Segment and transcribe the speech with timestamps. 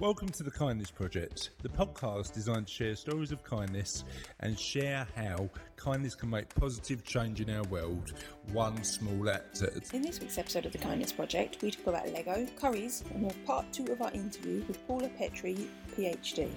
[0.00, 4.04] Welcome to the Kindness Project, the podcast designed to share stories of kindness
[4.38, 8.12] and share how kindness can make positive change in our world,
[8.52, 9.90] one small act at a time.
[9.94, 13.26] In this week's episode of the Kindness Project, we talk about Lego, curries, and we
[13.26, 15.66] have part two of our interview with Paula Petry,
[15.96, 16.48] PhD.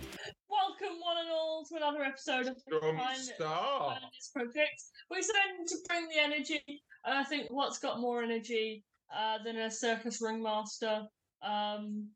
[0.48, 3.94] Welcome, one and all, to another episode of the Don't Kind- stop.
[4.02, 4.84] Kindness Project.
[5.10, 6.64] We're starting to bring the energy,
[7.06, 11.08] and I think what's got more energy uh, than a circus ringmaster
[11.42, 12.10] um,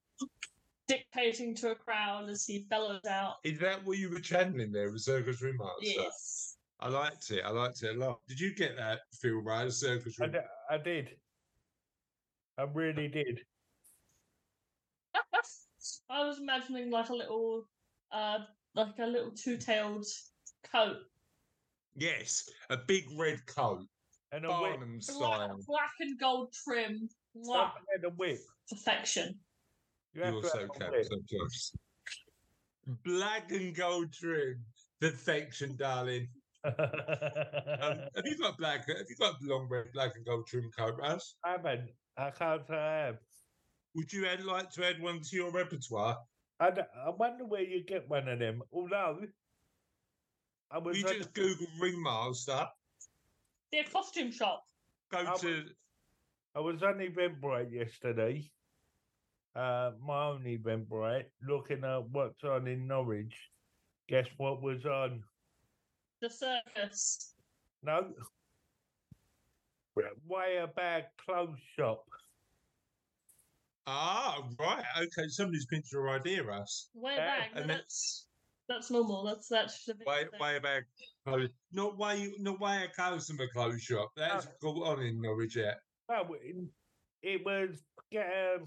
[0.88, 3.36] dictating to a crowd as he bellows out.
[3.44, 5.74] Is that what you were channeling there, a circus ringmaster?
[5.82, 6.58] Yes.
[6.80, 7.42] I liked it.
[7.46, 8.20] I liked it a lot.
[8.28, 9.72] Did you get that feel right?
[9.72, 10.48] Circus Remarks?
[10.70, 10.84] I, ring.
[10.84, 11.10] did.
[12.58, 13.40] I really did.
[16.10, 17.64] I was imagining like a little,
[18.12, 18.40] uh,
[18.76, 20.06] like a little two-tailed
[20.72, 20.98] coat,
[21.98, 23.86] Yes, a big red coat,
[24.34, 24.72] And a whip.
[24.80, 25.60] Barnum black, style.
[25.66, 27.08] black and gold trim.
[27.38, 27.46] Mwah.
[27.54, 28.40] Don't forget the whip.
[28.70, 29.40] Perfection.
[30.16, 31.06] You have You're to so have a clever whip.
[31.10, 31.72] sometimes.
[33.04, 34.64] Black and gold trim,
[35.02, 36.28] perfection, darling.
[36.64, 36.74] Um,
[38.16, 38.88] have you got black?
[38.88, 41.36] Have you got long red, black and gold trim coat, Russ?
[41.44, 41.90] I haven't.
[42.18, 43.18] I can't say I have.
[43.96, 46.18] Would you add, like to add one to your repertoire?
[46.60, 46.68] I,
[47.06, 48.62] I wonder where you get one of them.
[48.72, 49.20] Although,
[50.72, 52.68] I was You on- just Google ringmaster,
[53.72, 54.64] The costume shop.
[55.12, 55.64] go I to
[56.56, 58.50] I was on Eventbrite yesterday.
[59.56, 63.34] Uh, my own Eventbrite, looking at what's on in Norwich.
[64.10, 65.24] Guess what was on?
[66.22, 67.34] The circus.
[67.84, 68.14] No.
[70.28, 72.04] Way a about clothes shop.
[73.88, 74.84] Ah, right.
[74.98, 76.90] Okay, somebody's pinched your idea, Russ.
[76.96, 77.52] Way Yeah, back.
[77.56, 78.28] and that's
[78.68, 79.24] that's normal.
[79.24, 80.40] That's that's the Way, thing.
[80.40, 80.84] way back.
[81.26, 84.12] clothes- Not way, not way a customer clothes shop.
[84.18, 84.74] That's Oh.
[84.74, 85.80] got on in Norwich yet.
[86.10, 86.56] No, it,
[87.22, 88.58] it was get a,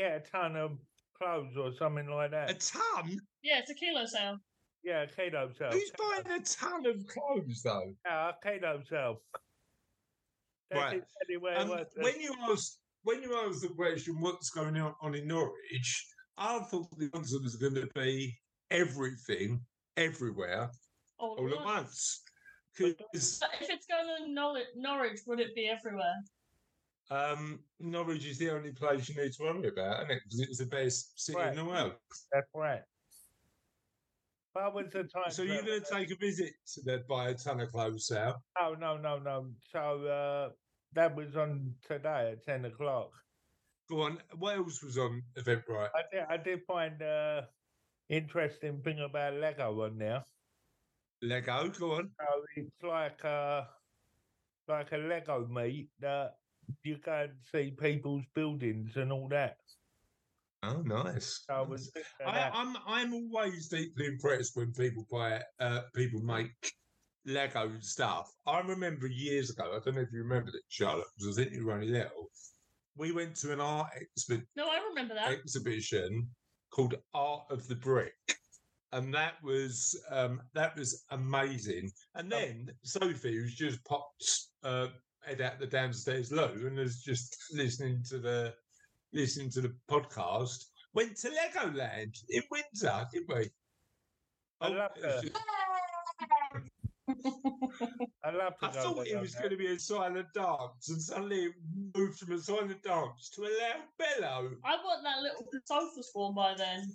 [0.00, 0.78] get a ton of
[1.20, 2.50] clothes or something like that.
[2.50, 3.18] A ton?
[3.42, 4.38] Yeah, it's a kilo sale.
[4.82, 5.72] Yeah, a kilo sale.
[5.72, 7.92] Who's buying a ton of clothes though?
[8.06, 9.22] Yeah, a kilo sale.
[10.70, 11.02] That's Right.
[11.02, 11.86] exactly it Um, was.
[11.96, 16.06] when you asked, when you asked the question, what's going on, on in Norwich?
[16.38, 18.38] I thought the answer was going to be
[18.70, 19.60] everything,
[19.96, 20.70] everywhere,
[21.18, 21.66] All, all at at once.
[21.66, 22.22] once.
[22.78, 26.14] Because But if it's going on Norwich, Norwich, would it be everywhere?
[27.10, 30.22] Um, Norwich is the only place you need to worry about, isn't it?
[30.24, 31.48] Because it's the best city Right.
[31.50, 31.92] in the world.
[32.32, 32.82] That's right.
[34.54, 35.30] That was the time.
[35.30, 38.42] So you're going to take a visit to the buy a ton of clothes sale?
[38.60, 39.46] No, no, no, no.
[39.72, 40.50] So uh,
[40.92, 43.10] that was on today at ten o'clock.
[43.88, 44.18] Go on.
[44.38, 45.90] What else was on Eventbrite?
[45.94, 47.42] I did, I did find uh,
[48.08, 50.24] interesting thing about Lego on there.
[51.22, 51.68] Lego.
[51.68, 52.10] Go on.
[52.18, 53.68] So it's like a
[54.66, 56.34] like a Lego meet that
[56.82, 59.56] you go and see people's buildings and all that.
[60.62, 61.44] Oh, nice.
[61.46, 61.90] So I was.
[62.24, 62.26] Nice.
[62.26, 66.72] I, I'm I'm always deeply impressed when people buy uh people make
[67.24, 68.30] Lego stuff.
[68.46, 69.64] I remember years ago.
[69.64, 72.30] I don't know if you remember it, Charlotte, because I think you were only little.
[72.96, 73.88] We went to an art
[74.18, 75.30] exhi- No, I remember that.
[75.30, 76.28] exhibition
[76.70, 78.12] called Art of the Brick,
[78.92, 81.90] and that was um, that was amazing.
[82.16, 84.24] And then Sophie, who's just popped
[84.62, 84.88] uh,
[85.22, 88.54] head out the downstairs loo and was just listening to the
[89.12, 93.50] listening to the podcast, went to Legoland in winter, didn't we?
[94.60, 95.22] I oh, love it was her.
[95.22, 95.36] just-
[98.24, 101.52] I love I thought it was going to be a silent dance, and suddenly it
[101.96, 104.50] moved from a silent dance to a loud bellow.
[104.64, 106.94] I want that little sofa spawn by then.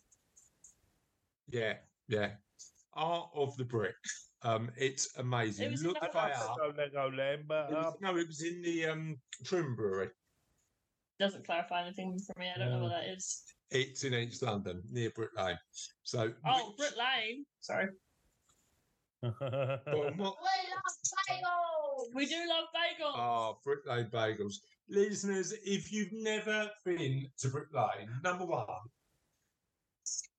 [1.50, 1.74] Yeah,
[2.08, 2.32] yeah.
[2.94, 3.96] Art of the Brick.
[4.46, 5.66] Um, it's amazing.
[5.68, 6.58] It was Look the by I up.
[6.60, 10.10] love to go Legoland, but It was- no, it was in the um, Truman Brewery.
[11.20, 12.52] Doesn't clarify anything for me.
[12.54, 13.44] I don't know what that is.
[13.72, 15.58] It's in East London, near Brick Lane.
[16.04, 17.46] So, Oh, which- Brit Lane.
[17.62, 17.88] Sorry.
[19.24, 19.30] Go
[20.06, 20.36] on, what-
[22.14, 23.14] We do love bagels.
[23.16, 24.56] Oh, Brick Lane bagels.
[24.90, 28.66] Listeners, if you've never been to Brick Lane, number one,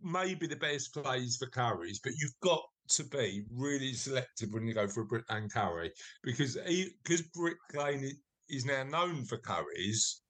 [0.00, 4.74] maybe the best place for curries, but you've got to be really selective when you
[4.74, 5.92] go for a Brick Lane curry
[6.22, 6.56] because
[7.02, 8.10] because Brick Lane
[8.48, 10.22] is now known for curries.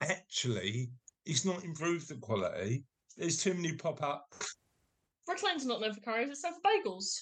[0.00, 0.90] Actually,
[1.26, 2.84] it's not improved the quality.
[3.16, 4.34] There's too many pop up.
[5.26, 6.30] Brick Lane's not known for curries.
[6.30, 7.14] It's known for bagels.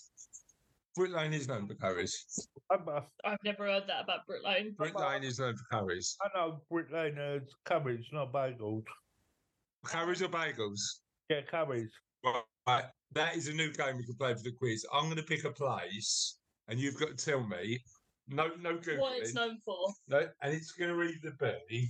[0.97, 2.49] Brick Lane is known for curries.
[2.71, 4.73] I'm a- I've never heard that about Brick Lane.
[4.77, 6.17] Brick Lane is known for curries.
[6.23, 8.85] I know Brick Lane is curries, not bagels.
[9.85, 10.81] Curries or bagels?
[11.29, 11.91] Yeah, curries.
[12.25, 14.85] Right, that is a new game we can play for the quiz.
[14.93, 16.39] I'm going to pick a place,
[16.69, 17.81] and you've got to tell me.
[18.29, 18.99] No, no googling.
[18.99, 19.89] What it's known for.
[20.09, 21.37] No, and it's going to either
[21.69, 21.89] be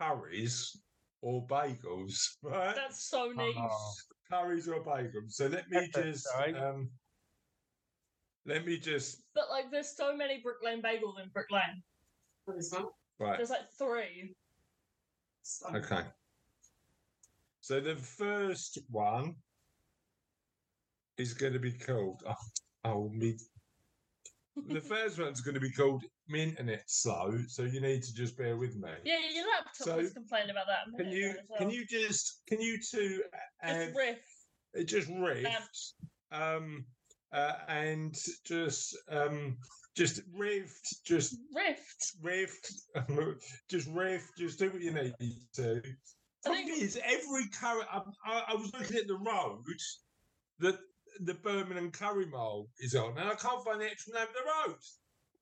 [0.00, 0.76] curries
[1.22, 2.74] or bagels, right?
[2.74, 3.54] That's so neat.
[3.58, 3.92] Oh.
[4.30, 5.32] Curries or bagels.
[5.32, 6.26] So let me just
[6.60, 6.90] um,
[8.46, 11.82] let me just But like, there's so many Brick Lane bagels in Brick Lane.
[13.20, 13.36] right.
[13.36, 14.34] There's like three.
[15.74, 16.02] Okay.
[17.66, 19.34] So the first one
[21.18, 22.22] is going to be called.
[22.24, 22.34] Oh,
[22.84, 23.36] oh me.
[24.68, 28.38] The first one's going to be called "My Internet's Slow," so you need to just
[28.38, 28.90] bear with me.
[29.04, 30.96] Yeah, your laptop So, was complaining about that.
[30.96, 33.24] Can you as can you just can you two
[33.62, 34.18] and It's riff.
[34.74, 35.94] it just rift
[36.30, 36.84] um
[37.32, 39.56] uh, and just um
[39.96, 42.12] just rift just Rift.
[42.22, 42.72] rift
[43.68, 45.82] just rift just do what you need to
[46.46, 47.82] Thing is, every curry.
[47.92, 49.64] I, I, I was looking at the road
[50.60, 50.78] that
[51.20, 54.70] the Birmingham Curry Mile is on, and I can't find the actual name of the
[54.70, 54.78] road.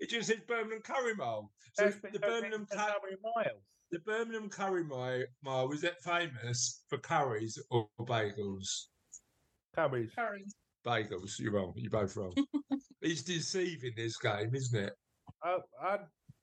[0.01, 1.51] It just says Birmingham Curry Mile.
[1.75, 3.61] So That's the Birmingham Curry, curry mile.
[3.91, 8.87] the Birmingham Curry Mile, mile is that famous for curries or bagels?
[9.75, 10.11] Curries.
[10.17, 10.45] Curry.
[10.87, 11.39] Bagels.
[11.39, 11.73] You're wrong.
[11.77, 12.35] You're both wrong.
[13.03, 14.93] it's deceiving this game, isn't it?
[15.45, 15.99] Oh, I, I,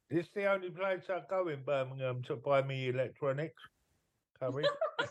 [0.10, 3.62] it's the only place I go in Birmingham to buy me electronics.
[4.42, 4.66] Curry.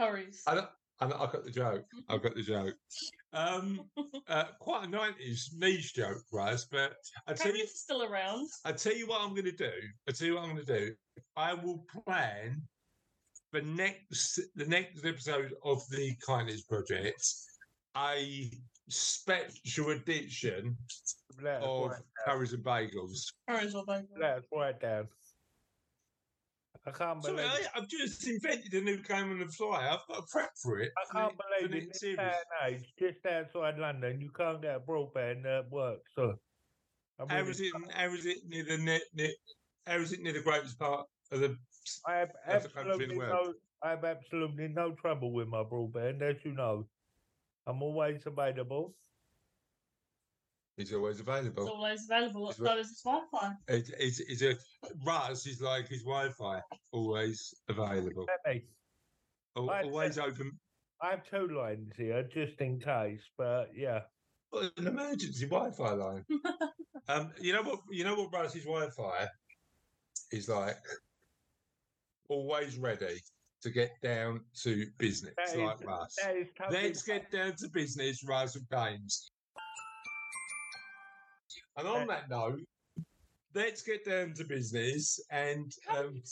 [0.00, 0.42] Curries.
[0.46, 0.68] I, don't-
[1.00, 1.84] I, I got the joke.
[2.08, 2.74] I got the joke.
[3.32, 3.82] Um,
[4.28, 6.66] uh, quite a nineties niche joke, Raz.
[6.70, 6.94] But
[7.26, 8.48] I tell you, Curry's still around.
[8.64, 9.70] I tell you what I'm going to do.
[10.08, 10.94] I tell you what I'm going to do.
[11.36, 12.62] I will plan
[13.52, 17.24] the next the next episode of the Kindness Project
[17.96, 18.50] a
[18.88, 20.76] special edition
[21.42, 23.32] Let of write curries and bagels.
[23.48, 24.06] Curries or bagels.
[24.20, 25.08] Let us write down.
[26.86, 27.50] I can't Sorry, believe.
[27.50, 29.88] I, I've just invented a new game on the fly.
[29.88, 30.92] I've got to prep for it.
[30.98, 34.80] I can't believe in this day and age, just outside London, you can't get a
[34.80, 36.12] broadband that works.
[36.14, 36.34] So,
[37.18, 37.72] I How really is it?
[37.90, 39.02] How is it near the net?
[39.14, 39.30] near,
[39.86, 41.56] How is it near the greatest part of the?
[42.06, 45.48] I have That's the country in the absolutely no, I have absolutely no trouble with
[45.48, 46.86] my broadband, as you know.
[47.66, 48.94] I'm always available.
[50.76, 51.62] It's always available.
[51.62, 52.48] It's always available.
[52.50, 52.78] It's So right.
[52.78, 53.52] is its Wi-Fi.
[53.68, 54.54] It, it's, it's a
[55.04, 56.60] Raz is like his Wi-Fi,
[56.92, 58.62] always available, Let me.
[59.56, 60.58] Al- Right, always open.
[61.00, 63.20] I have two lines here, just in case.
[63.38, 64.00] But yeah,
[64.52, 66.24] An emergency Wi-Fi line.
[67.08, 67.80] um, you know what?
[67.90, 69.28] You know what Raz's Wi-Fi
[70.32, 70.76] is like.
[72.28, 73.20] Always ready
[73.62, 76.14] to get down to business, that is, like Raz.
[76.22, 79.30] that is totally Let's get down to business, Raz and Games.
[81.76, 82.60] And on that note,
[83.54, 86.22] let's get down to business and um,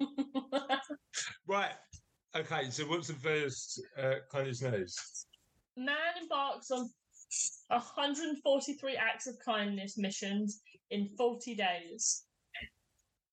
[1.46, 1.70] right.
[2.36, 5.26] Okay, so what's the first uh, kind of news?
[5.76, 6.90] Man embarks on
[7.68, 10.60] 143 acts of kindness missions
[10.90, 12.24] in 40 days.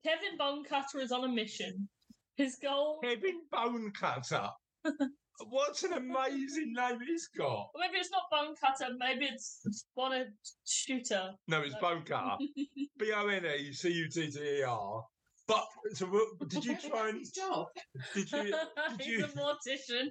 [0.03, 1.87] Kevin Bonecutter is on a mission.
[2.35, 4.49] His goal, Kevin Bonecutter.
[5.49, 7.69] What an amazing name he's got.
[7.73, 8.93] or maybe it's not bone cutter.
[8.97, 10.27] maybe it's Bonnet
[10.65, 11.31] Shooter.
[11.47, 12.37] No, it's bone cutter.
[12.97, 15.03] B O N E C U T T E R.
[15.47, 17.67] But so what, did you try and his job?
[18.15, 18.55] did you did
[18.99, 20.07] He's you a mortician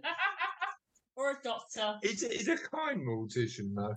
[1.17, 1.99] or a doctor.
[2.03, 3.95] It's a, it's a kind mortician though.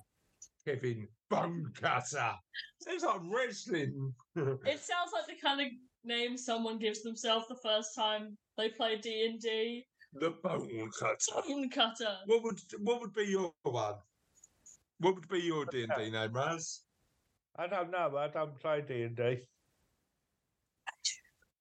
[0.65, 2.33] Kevin Bonecutter.
[2.81, 4.13] Sounds like wrestling.
[4.35, 5.67] It sounds like the kind of
[6.03, 9.85] name someone gives themselves the first time they play D and D.
[10.19, 11.47] the bone cutter.
[11.47, 12.17] Bone cutter.
[12.25, 13.95] What would what would be your one?
[14.99, 16.81] What would be your D and D name, Raz?
[17.57, 18.17] I don't know.
[18.17, 19.39] I don't play D and D.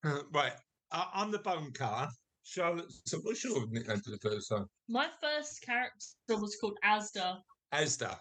[0.05, 0.53] Uh, right,
[0.93, 2.11] I, I'm the Bone Cutter.
[2.45, 4.67] Charlotte, so what's your nickname for the first time?
[4.89, 5.97] My first character
[6.29, 7.39] was called Asda.
[7.75, 8.17] Asda.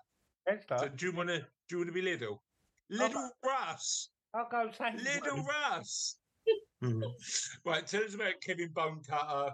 [0.47, 2.41] Esther, So do you want to do you want to be little?
[2.89, 4.09] Little Russ.
[4.33, 6.17] I'll go say Little Russ.
[7.65, 9.53] right, tell us about Kevin Bonecutter.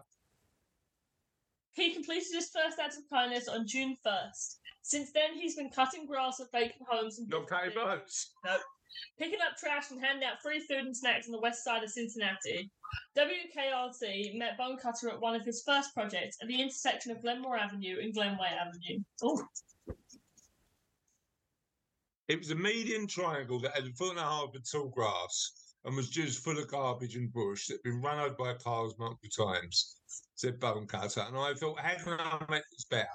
[1.73, 4.55] He completed his first act of kindness on June 1st.
[4.81, 8.33] Since then, he's been cutting grass at vacant homes and Not cutting boats.
[9.17, 11.89] picking up trash and handing out free food and snacks on the west side of
[11.89, 12.69] Cincinnati.
[13.17, 17.99] WKRT met Bonecutter at one of his first projects at the intersection of Glenmore Avenue
[18.01, 19.03] and Glenway Avenue.
[19.23, 19.41] Oh,
[22.27, 25.73] It was a median triangle that had a foot and a half of tall grass
[25.85, 28.93] and was just full of garbage and bush that had been run over by cars
[28.99, 29.95] multiple times,
[30.41, 31.23] said Bone Cutter.
[31.27, 33.07] And I thought, how can I make this better?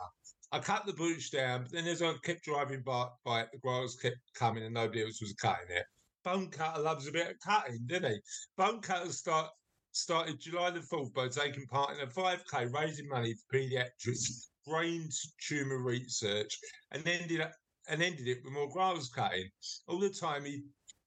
[0.52, 3.58] I cut the bush down, but then as I kept driving by, by it, the
[3.58, 5.84] grass kept coming and nobody else was cutting it.
[6.24, 8.18] Bone Cutter loves a bit of cutting, didn't he?
[8.56, 9.48] Bone Cutter start,
[9.90, 15.08] started July the 4th by taking part in a 5K raising money for paediatrics brain
[15.46, 16.56] tumour research
[16.92, 17.52] and ended up
[17.88, 19.48] and ended it with more grass cutting.
[19.88, 20.62] All the time he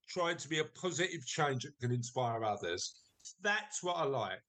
[0.09, 3.01] tried to be a positive change that can inspire others.
[3.41, 4.39] That's what I like.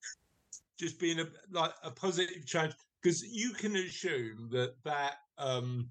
[0.81, 2.73] Just being a like a positive change
[3.03, 5.91] because you can assume that that um,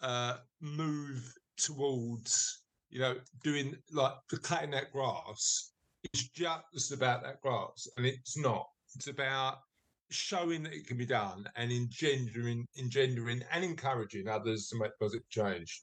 [0.00, 5.72] uh, move towards you know doing like the cutting that grass
[6.12, 8.68] is just about that grass, and it's not.
[8.94, 9.58] It's about
[10.10, 15.28] showing that it can be done and engendering, engendering and encouraging others to make positive
[15.28, 15.82] change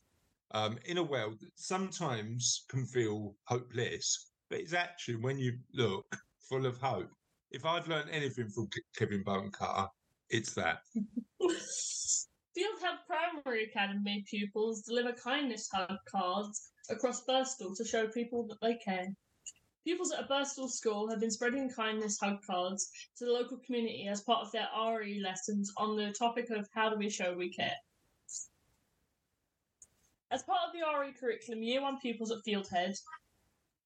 [0.51, 6.05] um, in a world that sometimes can feel hopeless, but it's actually when you look
[6.39, 7.11] full of hope.
[7.51, 9.89] If I've learned anything from Kevin Bonecutter,
[10.29, 10.83] it's that.
[11.41, 18.75] Fieldhead Primary Academy pupils deliver kindness hug cards across Birstall to show people that they
[18.75, 19.07] care.
[19.83, 24.07] Pupils at a Birstall school have been spreading kindness hug cards to the local community
[24.07, 27.51] as part of their RE lessons on the topic of how do we show we
[27.51, 27.75] care.
[30.29, 32.97] As part of the RE curriculum, Year 1 pupils at Fieldhead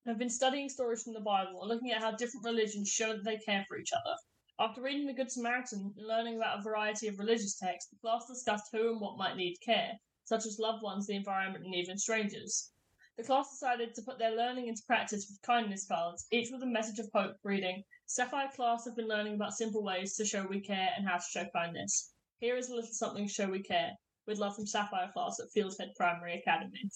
[0.06, 3.24] have been studying stories from the Bible and looking at how different religions show that
[3.24, 4.16] they care for each other.
[4.60, 8.28] After reading the Good Samaritan and learning about a variety of religious texts, the class
[8.28, 9.94] discussed who and what might need care,
[10.24, 12.72] such as loved ones, the environment, and even strangers.
[13.18, 16.68] The class decided to put their learning into practice with kindness cards, each with a
[16.68, 20.62] message of hope reading, Sapphire class have been learning about simple ways to show we
[20.62, 22.14] care and how to show kindness.
[22.40, 23.94] Here is a little something to show we care,
[24.28, 26.90] with love from Sapphire class at Fieldhead Primary Academy.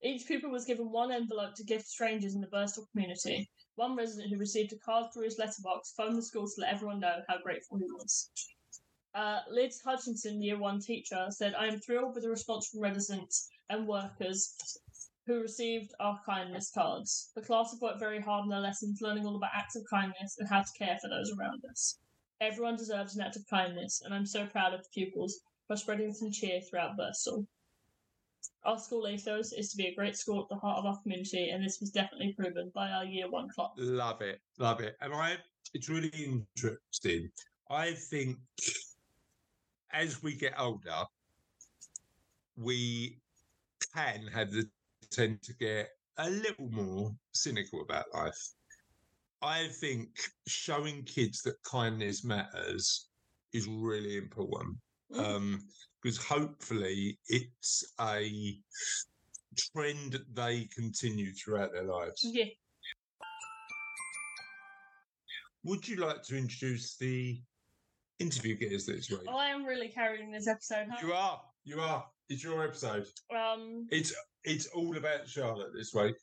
[0.00, 3.50] Each pupil was given one envelope to gift strangers in the Birstall community.
[3.74, 7.00] One resident who received a card through his letterbox phoned the school to let everyone
[7.00, 8.30] know how grateful he was.
[9.12, 13.48] Uh, Liz Hutchinson, Year 1 teacher, said, I am thrilled with the response from residents
[13.68, 14.54] and workers
[15.26, 17.32] who received our kindness cards.
[17.34, 20.36] The class have worked very hard on their lessons, learning all about acts of kindness
[20.38, 21.98] and how to care for those around us.
[22.40, 26.14] Everyone deserves an act of kindness, and I'm so proud of the pupils for spreading
[26.14, 27.48] some cheer throughout Birstall.
[28.64, 31.50] Our school ethos is to be a great school at the heart of our community,
[31.50, 33.70] and this was definitely proven by our year one class.
[33.76, 34.96] Love it, love it.
[35.00, 35.36] And I,
[35.74, 37.30] it's really interesting.
[37.70, 38.38] I think
[39.92, 41.04] as we get older,
[42.56, 43.18] we
[43.94, 44.68] can have the
[45.10, 48.52] tend to get a little more cynical about life.
[49.40, 50.08] I think
[50.46, 53.08] showing kids that kindness matters
[53.52, 54.76] is really important.
[55.12, 55.24] Mm.
[55.24, 55.60] Um,
[56.02, 58.58] because hopefully it's a
[59.56, 62.20] trend that they continue throughout their lives.
[62.22, 62.44] Yeah.
[65.64, 67.40] Would you like to introduce the
[68.18, 69.20] interview getters this week?
[69.28, 70.86] I am really carrying this episode.
[71.02, 72.06] You are, you are.
[72.28, 73.06] It's your episode.
[73.34, 73.86] Um.
[73.90, 74.14] It's
[74.44, 76.16] it's all about Charlotte this week.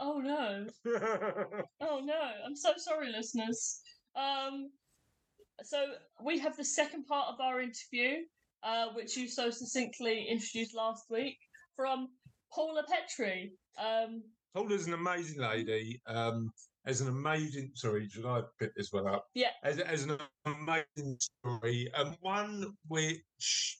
[0.00, 0.66] Oh no.
[1.80, 2.20] Oh no.
[2.44, 3.80] I'm so sorry, listeners.
[4.14, 4.70] Um.
[5.64, 5.84] So
[6.22, 8.18] we have the second part of our interview,
[8.62, 11.38] uh, which you so succinctly introduced last week,
[11.76, 12.08] from
[12.52, 13.50] Paula Petry.
[13.78, 14.22] Um.
[14.54, 16.00] Paula's an amazing lady.
[16.06, 16.50] Um,
[16.86, 19.26] as an amazing, sorry, should I pick this one up?
[19.34, 19.50] Yeah.
[19.62, 23.78] As, as an amazing story, and one which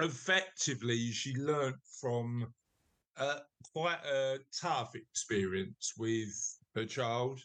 [0.00, 2.46] effectively she learnt from
[3.18, 3.40] uh,
[3.74, 6.32] quite a tough experience with
[6.74, 7.40] her child,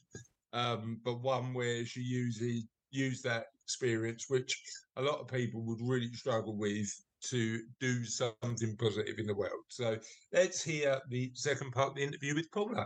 [0.54, 4.62] um, but one where she uses used that experience, which
[4.96, 6.90] a lot of people would really struggle with,
[7.30, 9.64] to do something positive in the world.
[9.70, 9.98] So
[10.32, 12.86] let's hear the second part of the interview with Paula.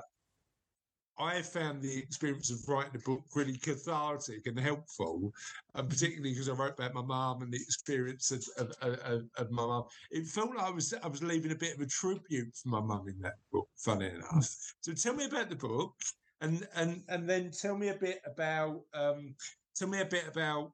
[1.19, 5.33] I found the experience of writing the book really cathartic and helpful,
[5.75, 9.51] and particularly because I wrote about my mum and the experience of, of, of, of
[9.51, 9.83] my mum.
[10.11, 12.79] It felt like I was I was leaving a bit of a tribute for my
[12.79, 13.67] mum in that book.
[13.75, 14.47] Funny enough.
[14.79, 15.93] So tell me about the book,
[16.39, 19.35] and and and then tell me a bit about um,
[19.79, 20.71] tell me a bit about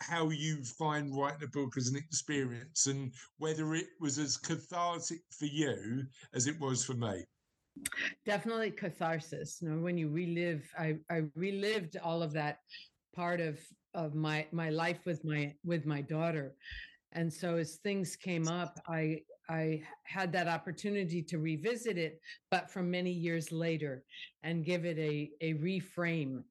[0.00, 5.20] how you find writing a book as an experience, and whether it was as cathartic
[5.30, 6.04] for you
[6.34, 7.24] as it was for me.
[8.24, 9.58] definitely catharsis.
[9.60, 12.58] You know when you relive i i relived all of that
[13.14, 13.58] part of
[13.94, 16.54] of my my life with my with my daughter.
[17.12, 22.68] And so as things came up i i had that opportunity to revisit it but
[22.70, 24.04] from many years later
[24.42, 26.42] and give it a a reframe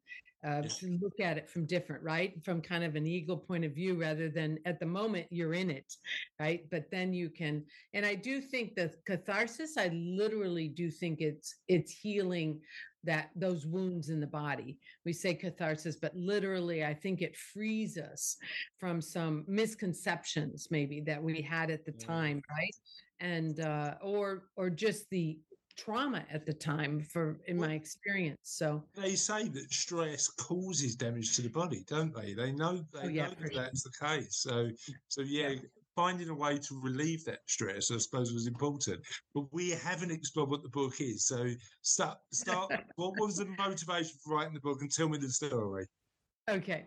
[0.46, 0.68] uh, Yeah.
[0.68, 3.96] to look at it from different right from kind of an eagle point of view
[4.00, 5.92] rather than at the moment you're in it
[6.40, 11.20] right but then you can and i do think that catharsis i literally do think
[11.22, 12.62] it's it's healing
[13.04, 17.98] that those wounds in the body we say catharsis but literally i think it frees
[17.98, 18.36] us
[18.80, 22.06] from some misconceptions maybe that we had at the Mm.
[22.06, 22.76] time right
[23.20, 25.40] and uh or or just the
[25.76, 30.96] trauma at the time for in Well- my experience so they say that stress causes
[30.96, 32.34] damage to the body, don't they?
[32.34, 34.38] They know oh, they Oh, yeah, know that that's the case.
[34.38, 35.60] So mm, so yeah, Yeah.
[35.96, 39.02] finding a way to relieve that stress, I suppose, was important.
[39.34, 41.26] But we haven't explored what the book is.
[41.26, 41.50] So
[41.82, 42.72] start, start.
[42.96, 45.86] what was the motivation for writing the book, and tell me the story.
[46.48, 46.86] Okay.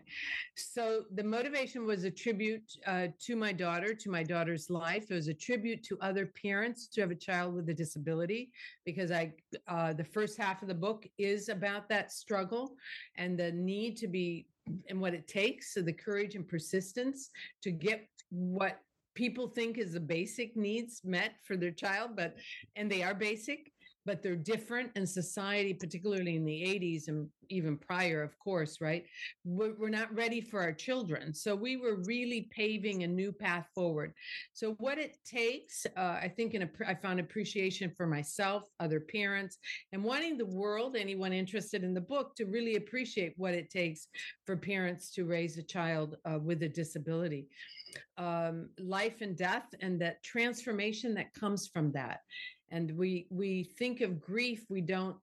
[0.55, 5.11] So the motivation was a tribute uh, to my daughter, to my daughter's life.
[5.11, 8.51] It was a tribute to other parents to have a child with a disability
[8.85, 9.33] because I,
[9.67, 12.75] uh, the first half of the book is about that struggle
[13.17, 14.47] and the need to be
[14.87, 15.73] and what it takes.
[15.73, 17.29] So the courage and persistence
[17.61, 18.79] to get what
[19.13, 22.35] people think is the basic needs met for their child, but,
[22.77, 23.73] and they are basic
[24.09, 29.05] but they're different in society, particularly in the 80s and even prior, of course, right?
[29.45, 31.31] We're, we're not ready for our children.
[31.31, 34.13] So we were really paving a new path forward.
[34.53, 38.99] So, what it takes, uh, I think, in a, I found appreciation for myself, other
[38.99, 39.59] parents,
[39.91, 44.07] and wanting the world, anyone interested in the book, to really appreciate what it takes
[44.47, 47.47] for parents to raise a child uh, with a disability.
[48.17, 52.21] Um, life and death, and that transformation that comes from that
[52.71, 55.17] and we we think of grief we don't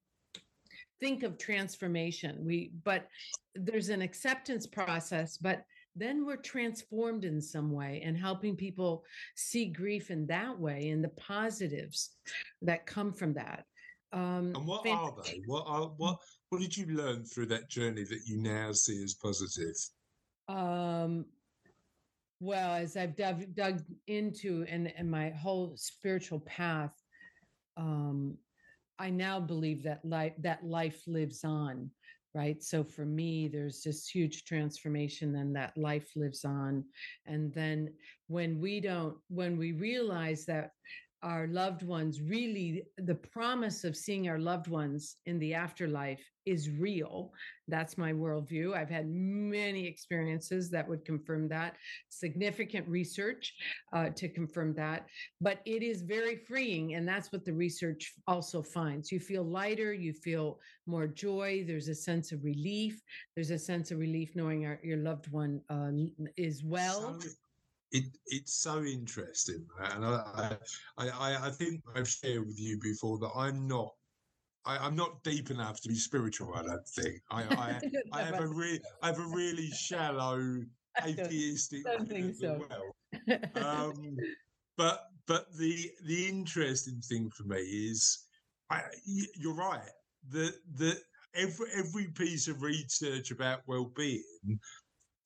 [1.00, 2.38] think of transformation.
[2.44, 3.08] We but
[3.54, 9.02] there's an acceptance process but then we're transformed in some way and helping people
[9.34, 12.10] see grief in that way and the positives
[12.62, 13.64] that come from that.
[14.12, 15.42] Um and what are they?
[15.46, 16.18] What are what
[16.50, 19.74] what did you learn through that journey that you now see as positive?
[20.48, 21.26] Um
[22.40, 26.92] well as i've dug, dug into and, and my whole spiritual path
[27.76, 28.36] um,
[28.98, 31.90] I now believe that life that life lives on,
[32.34, 32.62] right?
[32.62, 36.84] So for me, there's this huge transformation, and that life lives on.
[37.26, 37.92] And then
[38.28, 40.70] when we don't, when we realize that
[41.22, 46.70] our loved ones really the promise of seeing our loved ones in the afterlife is
[46.70, 47.32] real.
[47.66, 48.76] That's my worldview.
[48.76, 51.74] I've had many experiences that would confirm that.
[52.08, 53.54] Significant research
[53.92, 55.06] uh, to confirm that
[55.40, 59.10] but it is very freeing and that's what the research also finds.
[59.10, 63.02] You feel lighter you feel more joy there's a sense of relief.
[63.34, 65.90] There's a sense of relief knowing our, your loved one uh,
[66.36, 67.18] is well
[67.92, 70.56] it it's so interesting, and I,
[70.98, 73.92] I I think I've shared with you before that I'm not
[74.66, 76.52] I, am not deep enough to be spiritual.
[76.54, 77.22] I don't think.
[77.30, 77.42] I
[78.12, 80.62] I, I have a really I have a really shallow
[81.04, 81.84] atheistic.
[81.84, 82.60] don't think so.
[82.68, 82.92] Well.
[83.54, 84.16] Um,
[84.76, 88.26] but but the the interesting thing for me is,
[88.68, 88.82] I,
[89.36, 89.80] you're right.
[90.28, 90.98] The the
[91.34, 94.60] every every piece of research about well being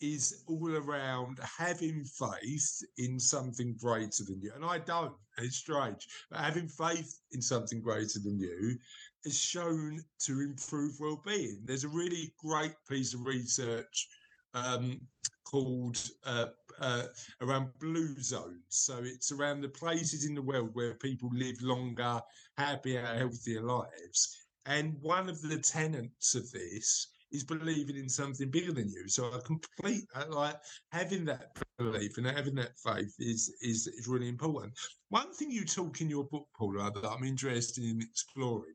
[0.01, 4.53] is all around having faith in something greater than you.
[4.55, 8.77] And I don't, it's strange, but having faith in something greater than you
[9.25, 11.61] is shown to improve well-being.
[11.65, 14.09] There's a really great piece of research
[14.55, 15.01] um,
[15.45, 16.47] called uh,
[16.81, 17.05] uh,
[17.43, 18.63] around blue zones.
[18.69, 22.21] So it's around the places in the world where people live longer,
[22.57, 24.37] happier, healthier lives.
[24.67, 29.09] And one of the tenets of this is believing in something bigger than you.
[29.09, 30.57] So a complete like
[30.93, 34.73] having that belief and having that faith is is is really important.
[35.09, 38.75] One thing you talk in your book, Paula, that I'm interested in exploring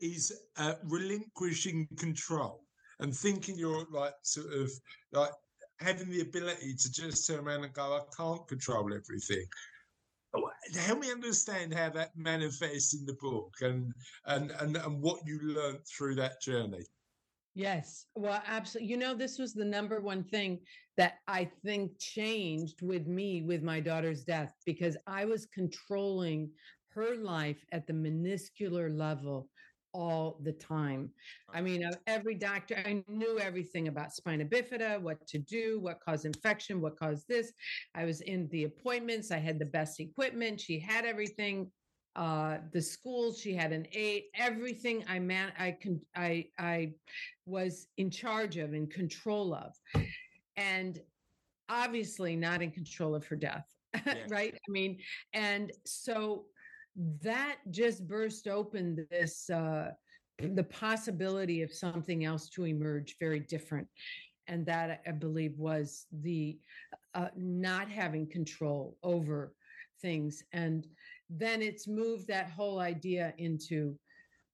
[0.00, 2.64] is uh, relinquishing control
[3.00, 4.70] and thinking you're like sort of
[5.12, 5.30] like
[5.78, 9.46] having the ability to just turn around and go, I can't control everything
[10.78, 13.92] help me understand how that manifests in the book and
[14.26, 16.84] and and, and what you learned through that journey.
[17.54, 18.06] Yes.
[18.14, 20.60] Well absolutely you know this was the number one thing
[20.96, 26.50] that i think changed with me with my daughter's death because i was controlling
[26.90, 29.48] her life at the minuscular level
[29.92, 31.10] all the time.
[31.52, 36.00] I mean, uh, every doctor, I knew everything about spina bifida, what to do, what
[36.00, 37.52] caused infection, what caused this.
[37.94, 41.70] I was in the appointments, I had the best equipment, she had everything.
[42.16, 46.92] Uh, the school, she had an A, everything I man, I can, I, I
[47.46, 49.72] was in charge of, in control of,
[50.56, 50.98] and
[51.68, 53.64] obviously not in control of her death,
[54.06, 54.14] yeah.
[54.28, 54.52] right?
[54.54, 54.98] I mean,
[55.32, 56.46] and so
[57.22, 59.90] that just burst open this uh,
[60.38, 63.86] the possibility of something else to emerge very different.
[64.46, 66.58] And that i believe was the
[67.14, 69.54] uh, not having control over
[70.02, 70.42] things.
[70.52, 70.86] And
[71.28, 73.96] then it's moved that whole idea into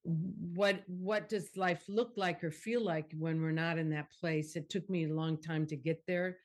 [0.07, 4.55] what what does life look like or feel like when we're not in that place?
[4.55, 6.37] It took me a long time to get there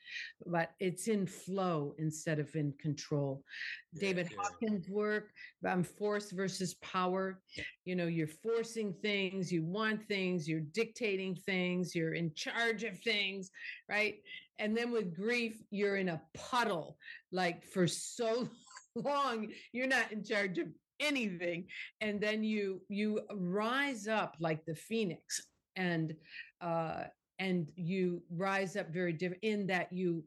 [0.46, 3.44] but it's in flow instead of in control.
[3.92, 4.38] Yeah, david yeah.
[4.42, 5.31] hawkins work
[5.66, 7.40] um, force versus power.
[7.85, 12.98] You know you're forcing things you want things you're dictating things you're in charge of
[13.01, 13.51] things
[13.88, 14.16] right?
[14.59, 16.96] And then with grief you're in a puddle
[17.31, 18.48] like for so
[18.96, 20.66] long you're not in charge of
[21.00, 21.66] anything
[22.00, 25.42] and then you you rise up like the phoenix
[25.76, 26.14] and
[26.61, 27.05] uh
[27.38, 30.24] and you rise up very different in that you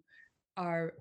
[0.58, 0.93] are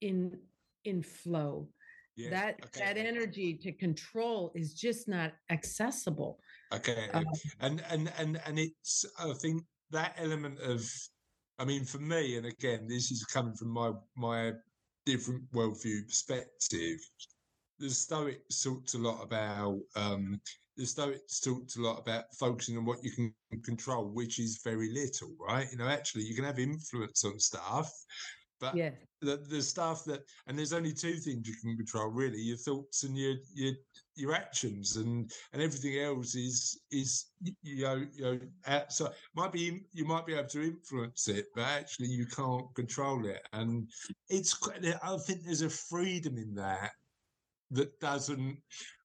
[0.00, 0.38] in
[0.84, 1.68] in flow
[2.16, 2.30] Yeah.
[2.30, 2.80] that okay.
[2.84, 6.40] that energy to control is just not accessible
[6.72, 7.24] Okay, Um,
[7.60, 10.84] and and and and it's I think that element of,
[11.58, 14.52] I mean, for me, and again, this is coming from my my
[15.06, 17.00] different worldview perspective.
[17.78, 20.40] The Stoics talked a lot about um,
[20.76, 24.90] the Stoics talked a lot about focusing on what you can control, which is very
[24.92, 25.66] little, right?
[25.70, 27.90] You know, actually, you can have influence on stuff,
[28.60, 32.38] but yes the the stuff that and there's only two things you can control really
[32.38, 33.72] your thoughts and your your
[34.14, 39.80] your actions and and everything else is is you know you know outside might be
[39.92, 43.90] you might be able to influence it but actually you can't control it and
[44.28, 46.92] it's quite- i think there's a freedom in that
[47.70, 48.58] that doesn't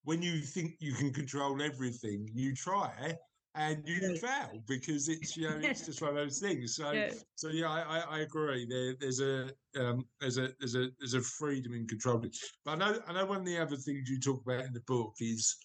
[0.04, 3.16] when you think you can control everything you try
[3.56, 7.12] and you fail because it's you know it's just one of those things so Yeah.
[7.36, 8.66] so yeah, I, I, agree.
[8.68, 12.32] There, there's a um, there's a there's a there's a freedom in controlling.
[12.66, 14.82] But I know I know one of the other things you talk about in the
[14.82, 15.56] book is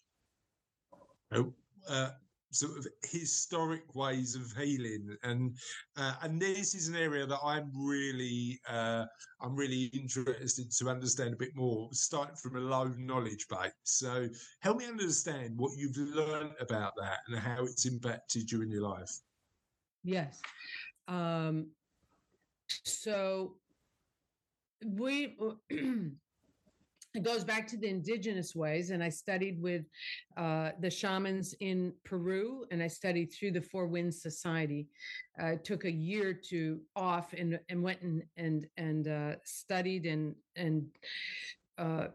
[1.33, 1.43] uh,
[1.89, 2.11] uh,
[2.51, 5.57] sort of historic ways of healing, and
[5.97, 9.05] uh, and this is an area that I'm really uh,
[9.41, 13.73] I'm really interested to understand a bit more, starting from a low knowledge base.
[13.85, 14.29] So
[14.61, 18.83] help me understand what you've learned about that and how it's impacted you in your
[18.83, 19.11] life.
[20.05, 20.41] Yes.
[21.07, 21.69] Um,
[22.85, 23.57] so
[24.85, 25.37] we
[27.15, 29.85] it goes back to the indigenous ways, and I studied with
[30.37, 34.89] uh, the shamans in Peru, and I studied through the Four Winds Society.
[35.39, 40.35] I took a year to off and and went and and and uh, studied and
[40.57, 40.87] and
[41.79, 42.09] uh,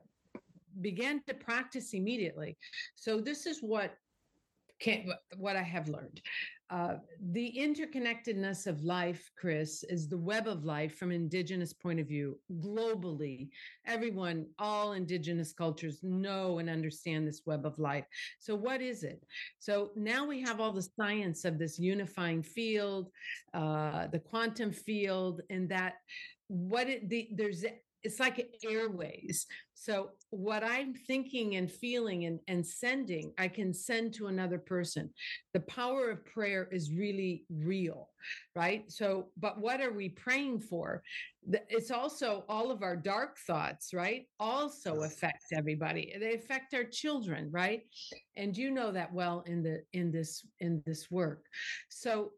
[0.81, 2.57] began to practice immediately.
[2.95, 3.95] So this is what
[4.79, 6.21] can what I have learned.
[6.69, 6.95] Uh,
[7.31, 12.39] the interconnectedness of life, Chris, is the web of life from indigenous point of view
[12.61, 13.49] globally.
[13.85, 18.05] Everyone, all indigenous cultures know and understand this web of life.
[18.39, 19.23] So, what is it?
[19.59, 23.11] So now we have all the science of this unifying field,
[23.53, 25.95] uh, the quantum field, and that
[26.47, 27.63] what it the there's
[28.03, 29.45] it's like airways.
[29.73, 35.09] So what I'm thinking and feeling and, and sending, I can send to another person.
[35.53, 38.09] The power of prayer is really real,
[38.55, 38.89] right?
[38.91, 41.03] So, but what are we praying for?
[41.69, 44.27] It's also all of our dark thoughts, right?
[44.39, 46.13] Also affect everybody.
[46.19, 47.81] They affect our children, right?
[48.37, 51.45] And you know that well in the in this in this work.
[51.89, 52.31] So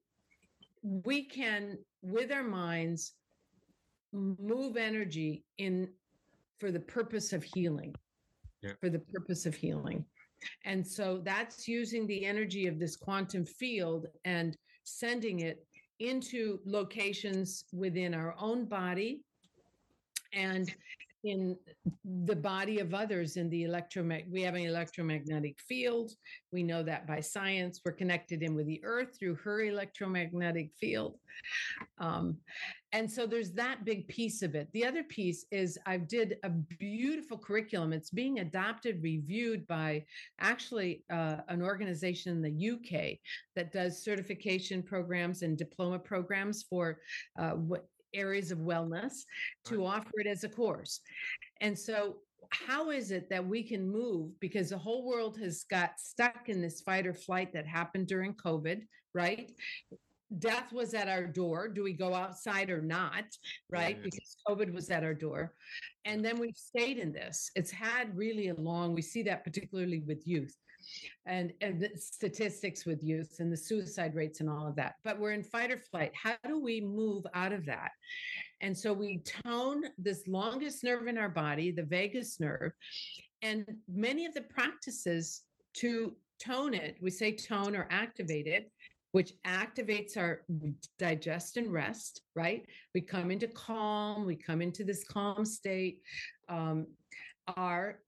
[0.81, 3.13] we can, with our minds,
[4.15, 5.89] move energy in
[6.59, 7.93] for the purpose of healing
[8.61, 8.73] Yeah.
[8.79, 10.05] for the purpose of healing
[10.63, 15.65] and so that's using the energy of this quantum field and sending it
[15.99, 19.23] into locations within our own body
[20.33, 20.73] and
[21.25, 21.57] in
[22.03, 26.11] the body of others in the electromagnetic we have an electromagnetic field.
[26.51, 27.81] We know that by science.
[27.83, 31.17] We're connected in with the earth through her electromagnetic field.
[31.97, 32.37] Um,
[32.93, 34.69] and so there's that big piece of it.
[34.71, 37.91] The other piece is i did a beautiful curriculum.
[37.91, 40.05] It's being adopted reviewed by
[40.39, 43.17] actually uh, an organization in the uk
[43.55, 46.99] that does certification programs and diploma programs for
[47.37, 49.23] uh, what areas of wellness
[49.65, 51.01] to offer it as a course
[51.61, 52.17] and so
[52.51, 56.61] how is it that we can move because the whole world has got stuck in
[56.61, 58.81] this fight or flight that happened during covid
[59.13, 59.51] right
[60.39, 61.67] death was at our door.
[61.67, 63.25] Do we go outside or not?
[63.69, 63.95] Right?
[63.97, 64.03] Yeah.
[64.03, 65.53] Because COVID was at our door.
[66.03, 67.51] And then we've stayed in this.
[67.55, 70.55] It's had really a long, we see that particularly with youth
[71.25, 74.95] and, and statistics with youth and the suicide rates and all of that.
[75.03, 76.11] But we're in fight or flight.
[76.13, 77.91] How do we move out of that?
[78.61, 82.71] And so we tone this longest nerve in our body, the vagus nerve,
[83.41, 85.43] and many of the practices
[85.75, 88.71] to tone it, we say tone or activate it,
[89.11, 90.41] which activates our
[90.99, 92.65] digest and rest, right?
[92.93, 96.01] We come into calm, we come into this calm state,
[96.49, 96.87] um,
[97.55, 97.99] are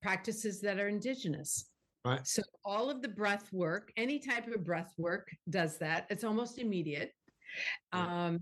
[0.00, 1.67] practices that are indigenous.
[2.04, 2.26] Right.
[2.26, 6.06] So all of the breath work, any type of breath work does that.
[6.10, 7.12] It's almost immediate.
[7.92, 8.40] Um,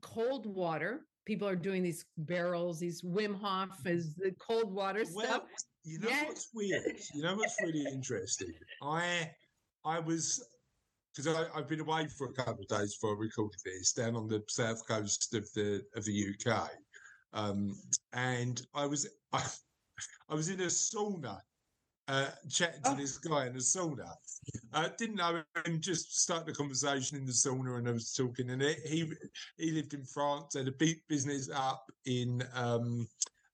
[0.00, 1.06] cold water.
[1.26, 5.14] People are doing these barrels, these Wim Hof is the cold water stuff.
[5.14, 5.46] Well,
[5.84, 6.26] you know Yes.
[6.26, 6.98] what's weird?
[7.14, 8.52] You know what's really interesting?
[8.82, 9.30] I
[9.84, 10.42] I was
[11.14, 14.28] because I've been away for a couple of days before I recorded this down on
[14.28, 16.70] the south coast of the of the UK,
[17.32, 17.74] um,
[18.12, 19.44] and I was I,
[20.30, 21.40] I was in a sauna
[22.08, 22.94] uh, chatting to Oh.
[22.96, 24.10] this guy in the sauna.
[24.72, 25.80] I didn't know him.
[25.80, 28.50] Just started the conversation in the sauna, and I was talking.
[28.50, 29.12] And it, he
[29.58, 33.06] he lived in France, had a big business up in um,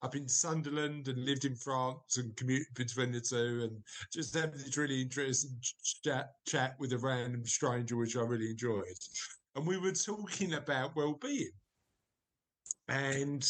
[0.02, 4.52] up in Sunderland, and lived in France, and commuted between the two, and just had
[4.54, 5.58] this really interesting
[6.04, 8.84] chat chat with a random stranger, which I really enjoyed.
[9.56, 11.52] And we were talking about well-being.
[12.88, 13.48] And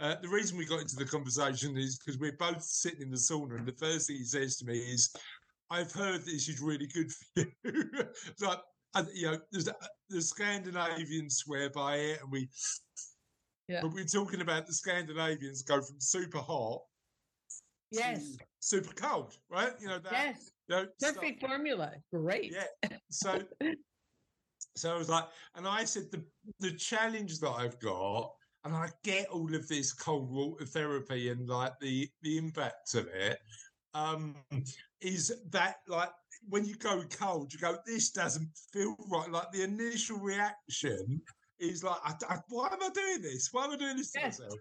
[0.00, 3.16] uh, the reason we got into the conversation is because we're both sitting in the
[3.16, 5.14] sauna, and the first thing he says to me is,
[5.70, 7.82] "I've heard this is really good for you."
[8.40, 8.58] Like,
[8.94, 9.68] uh, you know, there's,
[10.08, 12.48] the Scandinavians swear by it, and we.
[13.68, 13.80] Yeah.
[13.82, 16.82] But we're talking about the Scandinavians go from super hot
[17.90, 18.36] Yes.
[18.60, 19.72] super cold, right?
[19.80, 20.12] You know that.
[20.12, 20.50] Yes.
[20.68, 21.92] You know, stuff- Perfect formula.
[22.12, 22.52] Great.
[22.52, 22.96] yeah.
[23.10, 23.40] So,
[24.76, 26.24] so I was like, and I said the
[26.60, 28.34] the challenge that I've got,
[28.66, 33.06] and I get all of this cold water therapy and like the the impact of
[33.08, 33.38] it,
[33.94, 34.36] um,
[35.00, 36.10] is that like
[36.48, 39.30] when you go cold, you go, this doesn't feel right.
[39.30, 41.20] Like the initial reaction
[41.58, 43.48] is like, I, I- why am I doing this?
[43.52, 44.40] Why am I doing this to Yes.
[44.40, 44.58] myself?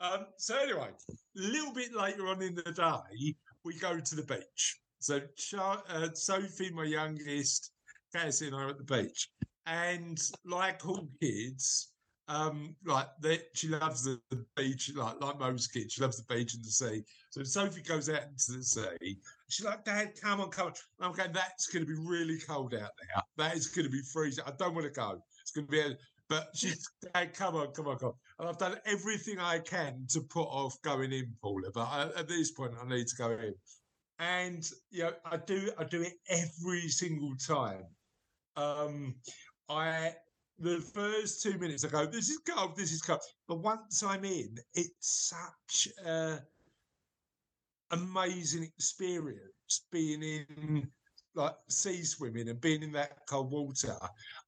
[0.00, 3.34] Um, so anyway, a little bit later on in the day,
[3.64, 4.80] we go to the beach.
[4.98, 7.70] So Char- uh, Sophie, my youngest,
[8.14, 9.28] Cassie and I are at the beach,
[9.66, 11.91] and like all kids,
[12.28, 16.34] um, like that, she loves the, the beach, like like most kids, she loves the
[16.34, 17.02] beach and the sea.
[17.30, 19.18] So Sophie goes out into the sea.
[19.48, 22.74] She's like, "Dad, come on, come on." I'm going, "That's going to be really cold
[22.74, 23.22] out there.
[23.36, 24.44] That is going to be freezing.
[24.46, 25.22] I don't want to go.
[25.40, 25.96] It's going to be." A,
[26.28, 28.14] but she's, Dad, come on, come on, come on.
[28.38, 31.70] And I've done everything I can to put off going in, Paula.
[31.74, 33.54] But I, at this point, I need to go in.
[34.18, 37.84] And you know, I do, I do it every single time.
[38.56, 39.16] Um,
[39.68, 40.14] I
[40.62, 44.24] the first two minutes, I go, "This is cold, this is cold." But once I'm
[44.24, 46.40] in, it's such a
[47.90, 50.90] amazing experience being in
[51.34, 53.96] like sea swimming and being in that cold water.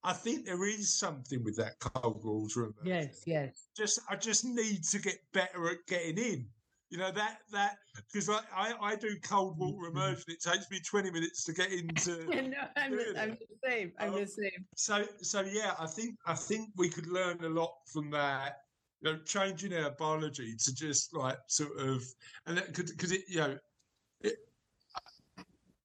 [0.02, 2.72] I think there is something with that cold water.
[2.84, 3.22] Yes.
[3.26, 3.68] Yes.
[3.76, 6.48] Just I just need to get better at getting in.
[6.94, 7.78] You know that that
[8.12, 10.26] because I, I I do cold water immersion.
[10.28, 12.24] It takes me twenty minutes to get into.
[12.44, 13.92] Know, I'm, the, I'm the same.
[13.98, 14.64] I'm Um, the same.
[14.76, 18.58] So so yeah, I think I think we could learn a lot from that.
[19.00, 22.04] You know, changing our biology to just like sort of
[22.46, 23.58] and that could because it you know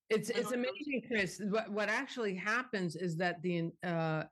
[0.09, 1.39] It's it's amazing, Chris.
[1.49, 4.23] What what actually happens is that the uh,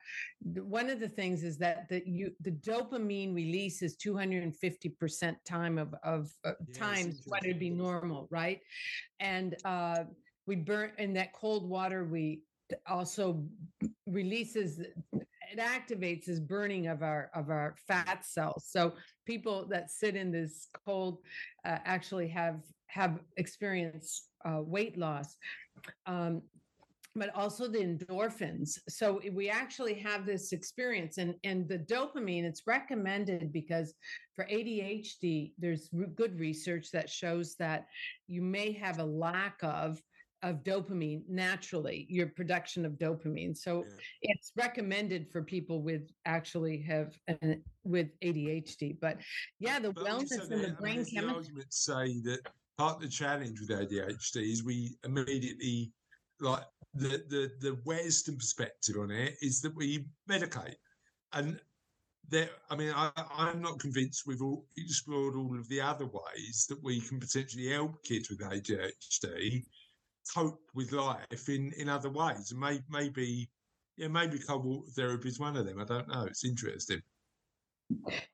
[0.41, 4.55] one of the things is that the you the dopamine release is two hundred and
[4.55, 8.59] fifty percent time of of uh, times what would be normal, right?
[9.19, 10.05] And uh,
[10.47, 12.05] we burn in that cold water.
[12.05, 12.41] We
[12.87, 13.43] also
[14.07, 14.79] releases
[15.51, 18.65] it activates this burning of our of our fat cells.
[18.67, 18.93] So
[19.25, 21.19] people that sit in this cold
[21.65, 25.35] uh, actually have have experienced uh, weight loss
[26.05, 26.41] um,
[27.15, 28.77] but also the endorphins.
[28.89, 32.43] So we actually have this experience, and and the dopamine.
[32.43, 33.95] It's recommended because
[34.35, 37.87] for ADHD, there's re- good research that shows that
[38.27, 39.99] you may have a lack of
[40.43, 43.83] of dopamine naturally your production of dopamine so
[44.21, 44.33] Yeah.
[44.33, 49.17] it's recommended for people with actually have an, with adhd but
[49.59, 52.41] yeah the But wellness and I the mean, brain the chemistry argument say that
[52.77, 55.91] part of the challenge with ADHD is we immediately
[56.39, 56.63] like
[56.93, 60.75] the the the Western perspective on it is that we medicate,
[61.33, 61.59] and
[62.29, 62.49] there.
[62.69, 66.81] I mean, I, I'm not convinced we've all explored all of the other ways that
[66.83, 69.63] we can potentially help kids with ADHD
[70.33, 73.49] cope with life in in other ways, and may, maybe.
[73.99, 75.81] Yeah, maybe water therapy is one of them.
[75.81, 76.25] I don't know.
[76.25, 77.01] It's interesting.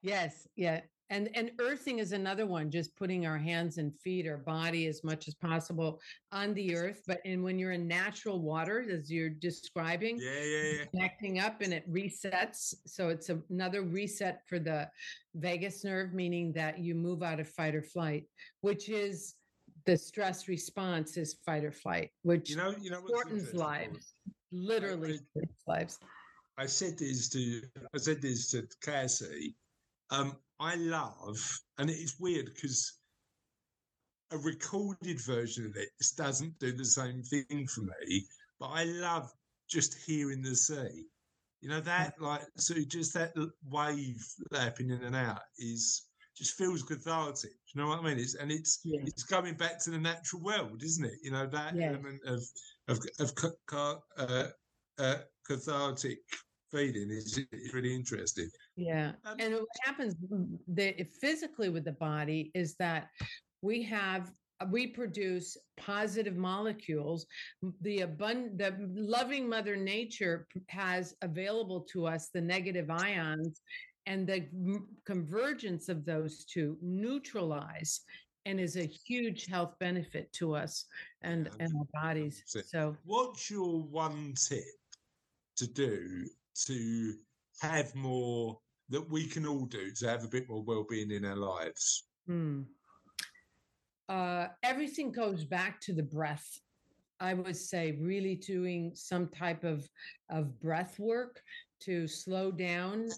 [0.01, 0.82] Yes, yeah.
[1.10, 5.04] And and earthing is another one, just putting our hands and feet, our body as
[5.04, 6.00] much as possible
[6.32, 7.02] on the earth.
[7.06, 10.86] But and when you're in natural water, as you're describing, Yeah, yeah, yeah.
[10.86, 12.74] connecting up and it resets.
[12.88, 14.89] So it's another reset for the
[15.36, 18.26] vagus nerve, meaning that you move out of fight or flight,
[18.62, 19.36] which is
[19.86, 24.13] the stress response is fight or flight, which You know, you know shortens lives,
[24.52, 26.00] literally shortens lives.
[26.58, 27.62] I said this to
[27.94, 29.56] I said this to Cassie.
[30.12, 31.38] Um, I love,
[31.78, 33.00] and it's weird because
[34.32, 38.26] a recorded version of this doesn't do the same thing for me.
[38.60, 39.32] But I love
[39.70, 41.06] just hearing the sea.
[41.62, 43.34] You know that, like, so just that
[43.70, 47.52] wave lapping in and out is just feels cathartic.
[47.52, 48.20] Do you know what I mean?
[48.20, 49.02] It's and it's Yeah.
[49.04, 51.20] it's coming back to the natural world, isn't it?
[51.22, 51.89] You know that Yes.
[51.89, 52.44] element of
[52.88, 53.34] of of
[54.18, 54.50] uh,
[54.98, 56.20] uh, cathartic
[56.72, 58.50] feeling is, is really interesting.
[58.75, 59.12] Yeah.
[59.25, 60.15] Um, and what happens
[60.67, 63.09] the, physically with the body is that
[63.62, 67.25] we have uh, we produce positive molecules
[67.81, 73.62] the abund the loving mother nature has available to us the negative ions
[74.05, 74.45] and the
[75.05, 78.01] convergence of those two neutralize
[78.45, 80.86] and is a huge health benefit to us
[81.21, 84.63] and Yeah, and our bodies so What's your one tip
[85.57, 86.27] to do
[86.65, 87.13] to
[87.62, 91.36] have more that we can all do to have a bit more well-being in our
[91.36, 92.04] lives?
[92.28, 92.63] Hmm.
[94.10, 96.60] Uh, everything goes back to the breath.
[97.20, 99.88] I would say really doing some type of
[100.30, 101.42] of breath work
[101.82, 103.10] to slow down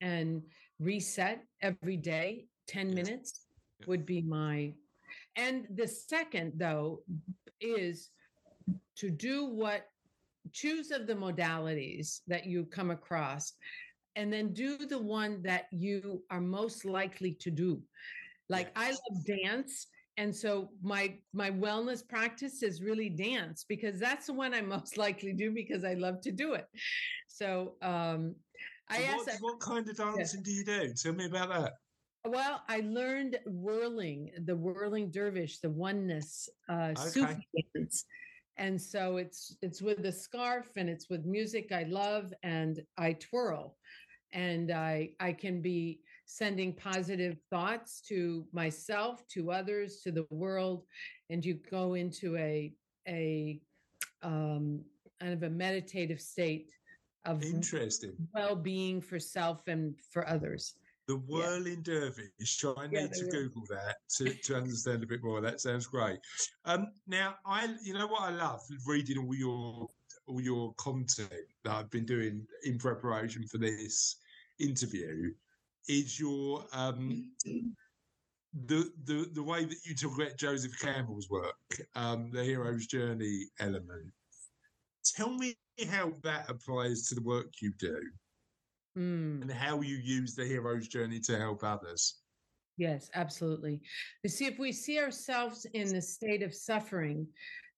[0.00, 0.42] and
[0.78, 2.46] reset every day.
[2.66, 2.94] Ten Yes.
[2.96, 3.46] minutes
[3.80, 3.86] Yeah.
[3.88, 4.74] would be my.
[5.36, 7.04] And the second though
[7.60, 8.10] is
[8.96, 9.86] to do what
[10.52, 13.52] choose of the modalities that you come across
[14.16, 17.80] and then do the one that you are most likely to do.
[18.48, 19.86] Like i love dance
[20.18, 24.98] and so my my wellness practice is really dance because that's the one i'm most
[24.98, 26.66] likely do because i love to do it.
[27.28, 28.34] So um
[28.90, 30.92] i So asked what, what kind of dancing do you do?
[30.94, 31.72] Tell me about that.
[32.26, 38.04] well, I learned whirling, the whirling dervish, the oneness uh, Sufi dance,
[38.56, 43.14] and so it's it's with a scarf and it's with music I love, and I
[43.14, 43.76] twirl,
[44.32, 50.84] and I I can be sending positive thoughts to myself, to others, to the world,
[51.30, 52.72] and you go into a
[53.08, 53.60] a
[54.22, 54.84] um,
[55.20, 56.72] kind of a meditative state
[57.24, 58.14] of Interesting.
[58.34, 60.74] well-being for self and for others.
[61.12, 62.64] The whirling dervish.
[62.64, 63.30] I need Yeah, to.
[63.30, 65.42] Google that to, to understand a bit more.
[65.42, 66.18] That sounds great.
[66.64, 69.90] Um, now, I, you know what I love reading all your
[70.26, 71.30] all your content
[71.64, 74.16] that I've been doing in preparation for this
[74.58, 75.34] interview
[75.86, 81.56] is your um, the the the way that you talk about Joseph Campbell's work,
[81.94, 84.10] um, the hero's journey element.
[85.14, 85.56] Tell me
[85.90, 88.00] how that applies to the work you do
[88.98, 89.42] Mm.
[89.42, 92.18] and how you use the hero's journey to help others.
[92.76, 93.80] Yes, absolutely.
[94.22, 97.26] You see, if we see ourselves in the state of suffering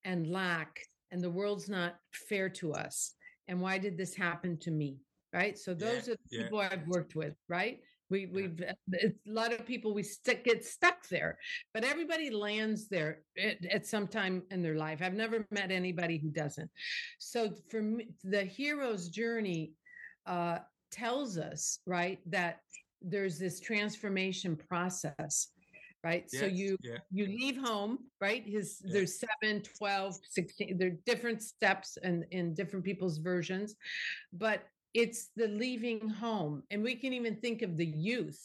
[0.05, 1.97] and lack, and the world's not
[2.29, 3.15] fair to us,
[3.49, 4.99] and why did this happen to me?
[5.33, 5.59] Right.
[5.59, 6.43] So Yeah, those are the yeah.
[6.45, 7.35] people I've worked with.
[7.49, 7.81] Right.
[8.11, 11.39] We we've uh, it's a lot of people we stick get stuck there,
[11.73, 15.01] but everybody lands there at, at some time in their life.
[15.03, 16.71] I've never met anybody who doesn't.
[17.19, 19.73] So for me, the hero's journey
[20.27, 20.59] uh,
[20.95, 22.61] tells us right that
[23.03, 25.49] there's this transformation process
[26.05, 26.31] right?
[26.31, 26.99] So you yeah.
[27.11, 28.45] you leave home right?
[28.47, 28.93] His Yeah.
[28.93, 33.75] there's 7 12 16 there are different steps and in different people's versions
[34.33, 36.63] but it's the leaving home.
[36.71, 38.41] And we can even think of the youth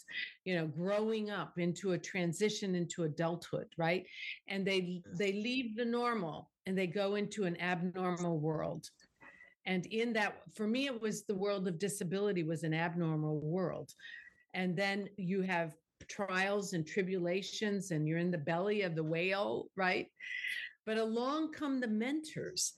[0.45, 4.05] you know growing up into a transition into adulthood right?
[4.47, 8.89] And they they leave the normal and they go into an abnormal world
[9.69, 13.93] and in that for me it was the world of disability was an abnormal world.
[14.55, 15.75] And then you have
[16.08, 20.08] trials and tribulations and you're in the belly of the whale right?
[20.88, 22.73] But along come the mentors.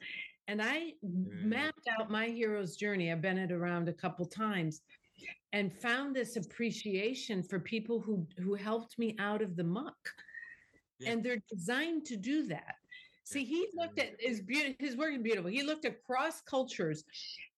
[0.50, 1.46] And i Yeah.
[1.56, 3.10] mapped out my hero's journey.
[3.10, 4.82] I've been it around a couple times
[5.54, 10.02] and found this appreciation for people who who helped me out of the muck.
[11.00, 11.12] Yeah.
[11.14, 12.76] and they're designed to do that
[13.32, 17.04] see he looked at his beauty his work is beautiful he looked across cultures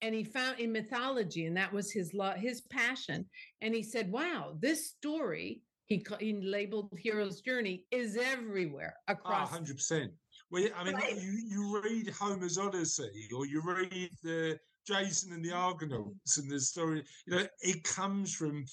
[0.02, 3.26] and he found in mythology and that was his love his passion
[3.62, 9.50] and he said wow this story he, he labeled hero's journey is everywhere Oh, across
[9.54, 10.10] ah, 100%.
[10.52, 11.18] Well, I mean, Right.
[11.22, 16.60] you, you read Homer's Odyssey or you read the Jason and the Argonauts and the
[16.60, 18.66] story, you know, it comes from,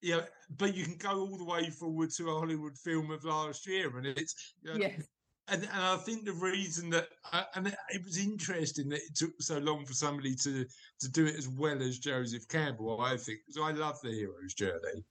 [0.00, 0.24] you know,
[0.58, 3.96] but you can go all the way forward to a Hollywood film of last year
[3.96, 5.06] and it's, you know, yes
[5.48, 9.30] and, and I think the reason that, uh, and it, was interesting that it took
[9.40, 10.64] so long for somebody to
[11.00, 13.00] to do it as well as Joseph Campbell.
[13.00, 15.04] I think because I love the hero's journey,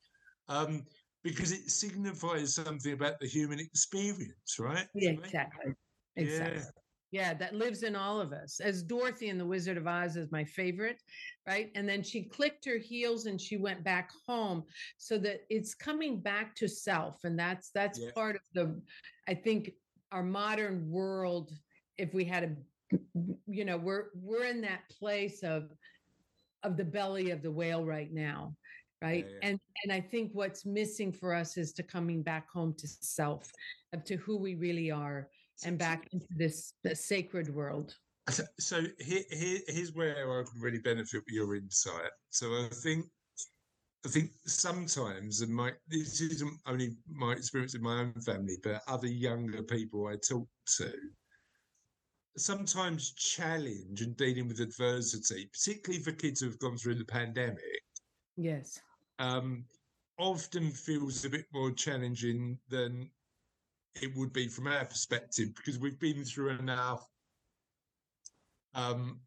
[0.48, 0.84] um,
[1.23, 4.88] because it signifies something about the human experience, right?
[4.96, 5.73] Yeah, exactly.
[6.15, 6.60] Exactly.
[6.60, 6.69] Yeah.
[7.12, 8.60] Yeah, that lives in all of us.
[8.60, 10.98] As Dorothy in The Wizard of Oz is my favorite,
[11.48, 11.69] right?
[11.75, 14.63] And then she clicked her heels and she went back home
[14.98, 17.23] so that it's coming back to self.
[17.23, 18.10] And that's that's Yeah.
[18.15, 18.81] part of the
[19.27, 19.69] I think
[20.14, 21.52] our modern world,
[21.98, 22.98] if we had a
[23.48, 25.72] you know, we're we're in that place of
[26.62, 28.56] of the belly of the whale right now.
[29.02, 29.26] Right.
[29.28, 29.50] yeah.
[29.50, 33.52] And and I think what's missing for us is to coming back home to self,
[33.92, 35.28] of to who we really are
[35.66, 37.96] and back into this, this sacred world.
[38.30, 42.12] So- So here, here, here's where I can really benefit your insight.
[42.30, 43.06] So I think,
[44.06, 48.81] I think sometimes, and my this isn't only my experience in my own family, but
[48.87, 50.47] other younger people I talk
[50.77, 50.91] to,
[52.35, 57.81] sometimes challenge and dealing with adversity, particularly for kids who have gone through the pandemic,
[58.35, 58.81] Yes.
[59.19, 59.63] um,
[60.17, 63.10] often feels a bit more challenging than
[64.01, 67.08] it would be from our perspective because we've been through enough
[68.75, 69.19] um,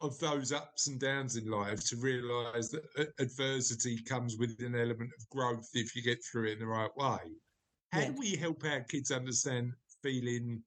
[0.00, 5.10] of those ups and downs in life to realise that adversity comes with an element
[5.18, 7.18] of growth if you get through it in the right way.
[7.92, 9.72] How do we help our kids understand
[10.02, 10.62] feeling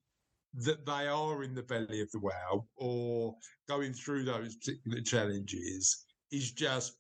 [0.56, 3.36] that they are in the belly of the whale or
[3.68, 6.98] going through those particular challenges is just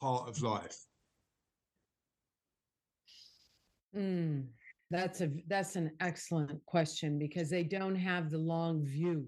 [0.00, 0.78] part of life?
[3.94, 4.46] Mm,
[4.90, 9.26] that's a that's an excellent question because they don't have the long view,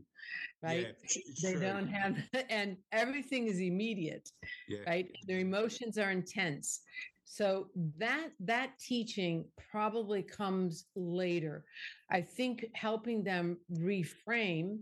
[0.63, 0.95] right?
[1.07, 2.17] Yeah, they don't have
[2.51, 4.29] and everything is immediate
[4.69, 4.79] Yeah.
[4.87, 5.07] right?
[5.27, 6.81] Their emotions are intense.
[7.25, 11.65] So that that teaching probably comes later.
[12.11, 14.79] I think helping them reframe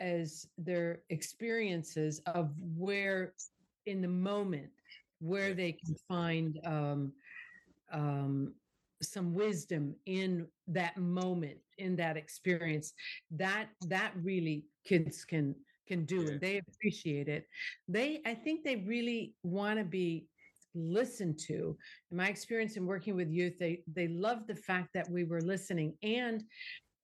[0.00, 3.34] as their experiences of where
[3.86, 4.70] in the moment
[5.20, 7.12] where they can find um,
[7.92, 8.54] um,
[9.02, 12.92] some wisdom in that moment in that experience
[13.30, 15.54] that that really kids can
[15.86, 16.30] can do Yeah.
[16.32, 17.46] and they appreciate it.
[17.88, 20.28] They i think they really want to be
[20.74, 21.76] listened to.
[22.10, 25.40] In my experience in working with youth they they love the fact that we were
[25.40, 26.42] listening and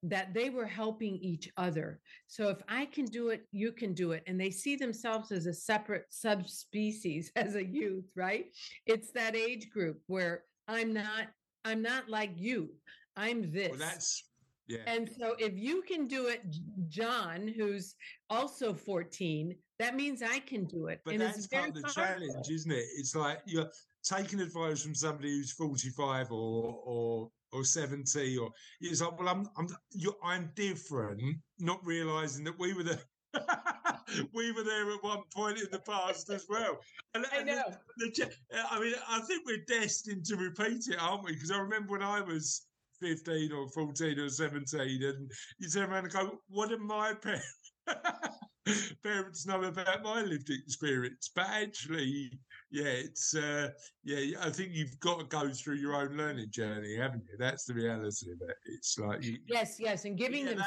[0.05, 1.99] that they were helping each other.
[2.27, 5.45] So if i can do it you can do it and they see themselves as
[5.45, 8.45] a separate subspecies as a youth right?
[8.85, 11.27] It's that age group where i'm not
[11.65, 12.69] i'm not like you
[13.15, 14.29] i'm this Well, that's
[14.67, 14.79] yeah.
[14.87, 16.41] and so if you can do it,
[16.87, 17.95] John, who's
[18.29, 21.01] also 14, that means I can do it.
[21.03, 22.03] But and that's it's part very of the powerful.
[22.03, 22.85] challenge, isn't it?
[22.97, 23.69] It's like you're
[24.03, 28.49] taking advice from somebody who's 45 or or or 70 or
[28.79, 31.21] it's like, well, I'm I'm you're, I'm different,
[31.59, 32.99] not realizing that we were the
[34.33, 36.77] we were there at one point in the past as well.
[37.13, 37.63] And, I the- know.
[37.97, 41.33] the cha- I mean, I think we're destined to repeat it, aren't we?
[41.33, 42.67] Because I remember when I was
[43.01, 47.73] 15 or 14 or 17, and you turn around and go, What did my parents,
[49.03, 51.29] parents know about my lived experience?
[51.35, 52.31] But actually,
[52.73, 53.69] yeah, it's, uh,
[54.03, 57.37] yeah, I think you've got to go through your own learning journey, haven't you?
[57.37, 58.55] That's the reality of it.
[58.65, 60.05] It's like, you, Yes, yes.
[60.05, 60.57] And giving yeah, them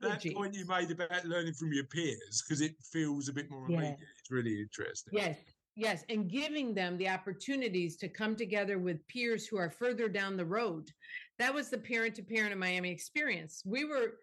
[0.00, 3.50] that, that point you made about learning from your peers, because it feels a bit
[3.50, 3.78] more Yeah.
[3.78, 3.98] immediate.
[4.20, 5.12] It's really interesting.
[5.12, 5.38] Yes,
[5.74, 6.04] yes.
[6.08, 10.46] And giving them the opportunities to come together with peers who are further down the
[10.46, 10.88] road.
[11.40, 13.62] That was the parent to parent in Miami experience.
[13.66, 14.20] We were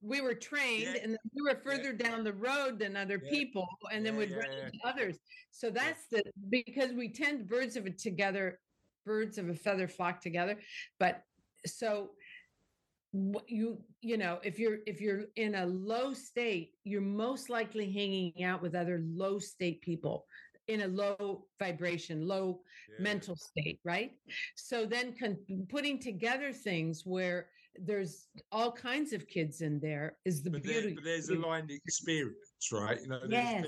[0.00, 1.02] we were trained Yeah.
[1.02, 3.30] and we were further down the road than other Yeah.
[3.30, 4.66] people and then Yeah, we'd yeah, run yeah.
[4.66, 5.18] into others.
[5.50, 8.60] So that's the because we tend birds of a together,
[9.04, 10.60] birds of a feather flock together.
[10.98, 11.22] But
[11.66, 12.14] so
[13.12, 17.90] what you you know if you're if you're in a low state you're most likely
[17.90, 20.26] hanging out with other low state people
[20.66, 23.02] in a low vibration low Yeah.
[23.02, 24.12] mental state right
[24.56, 27.50] so then con- putting together things where
[27.84, 31.34] there's all kinds of kids in there is the But, there, beauty but there's a
[31.36, 32.36] line experience,
[32.72, 33.00] right?
[33.02, 33.64] You know, Yes.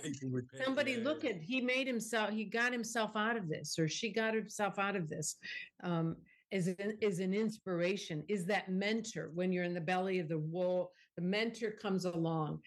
[0.65, 4.35] somebody look at he made himself he got himself out of this or she got
[4.35, 5.37] herself out of this
[5.83, 6.17] um
[6.51, 10.39] is an, is an inspiration is that mentor when you're in the belly of the
[10.39, 12.61] wall the mentor comes along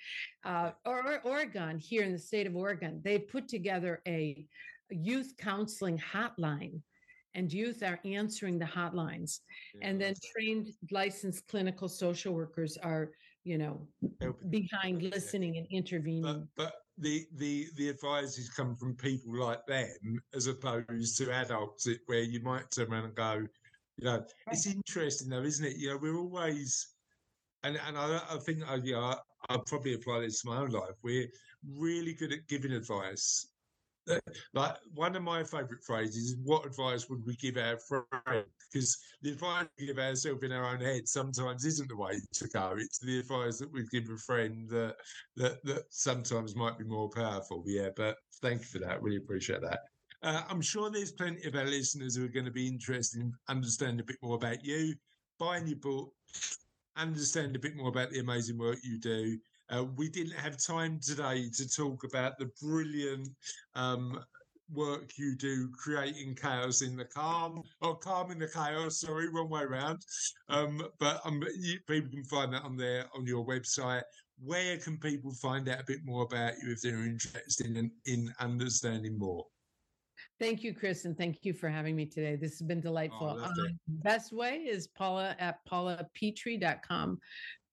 [0.46, 4.46] uh or, or oregon here in the state of oregon they've put together a
[4.90, 6.80] youth counseling hotline
[7.36, 9.40] and youth are answering the hotlines
[9.74, 13.12] yeah, and then trained licensed clinical social workers are
[13.44, 13.88] you know
[14.22, 15.10] helping behind Yeah.
[15.10, 20.22] listening and intervening But but the the the advice has come from people like them
[20.34, 23.48] as opposed to adults, where you might turn around and go,
[23.98, 25.78] you know, it's interesting though, isn't it?
[25.78, 26.96] You know, we're always,
[27.64, 29.18] and and I, I think oh, I, you know, I,
[29.50, 30.96] I probably apply this to my own life.
[31.02, 31.28] We're
[31.68, 33.48] really good at giving advice.
[34.54, 38.98] Like one of my favourite phrases is, "What advice would we give our friend?" Because
[39.22, 42.76] the advice we give ourselves in our own head sometimes isn't the way to go.
[42.78, 44.96] It's the advice that we give a friend that
[45.38, 47.64] that that sometimes might be more powerful.
[47.66, 49.02] Yeah, but thank you for that.
[49.02, 49.80] Really appreciate that.
[50.22, 53.34] Uh, I'm sure there's plenty of our listeners who are going to be interested in
[53.50, 54.96] understanding a bit more about you,
[55.38, 56.14] buying your book,
[56.96, 59.38] understand a bit more about the amazing work you do.
[59.70, 63.30] Uh, we didn't have time today to talk about the brilliant
[63.76, 64.20] um,
[64.74, 69.50] work you do creating chaos in the calm or calm in the chaos sorry wrong
[69.50, 70.00] way around
[70.50, 74.04] um, but um, you, people can find that on there on your website
[74.42, 78.34] where can people find out a bit more about you if they're interested in, in
[78.40, 79.46] understanding more?
[80.40, 82.36] Thank you, Chris, and thank you for having me today.
[82.36, 83.28] This has been delightful.
[83.28, 83.66] loved it.
[83.68, 87.20] Um, best way is Paula at paulapetry.com.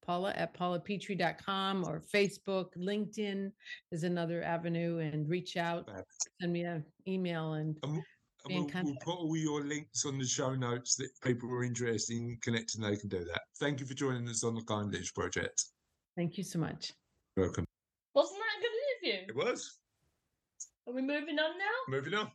[0.01, 3.51] Paula at paulapetry.com or Facebook, LinkedIn
[3.91, 5.89] is another avenue, and reach out,
[6.39, 8.01] send me an email, and And
[8.47, 11.55] Be in we'll, we'll put all your links on the show notes that people who
[11.55, 13.41] are interested in connecting, they can do that.
[13.59, 15.63] Thank you for joining us on the Kind Dish project.
[16.15, 16.91] thank you so much.
[17.37, 17.65] Welcome.
[18.15, 19.27] Wasn't that a good interview?
[19.29, 19.77] It was.
[20.87, 21.95] Are we moving on now?
[21.95, 22.31] Moving on.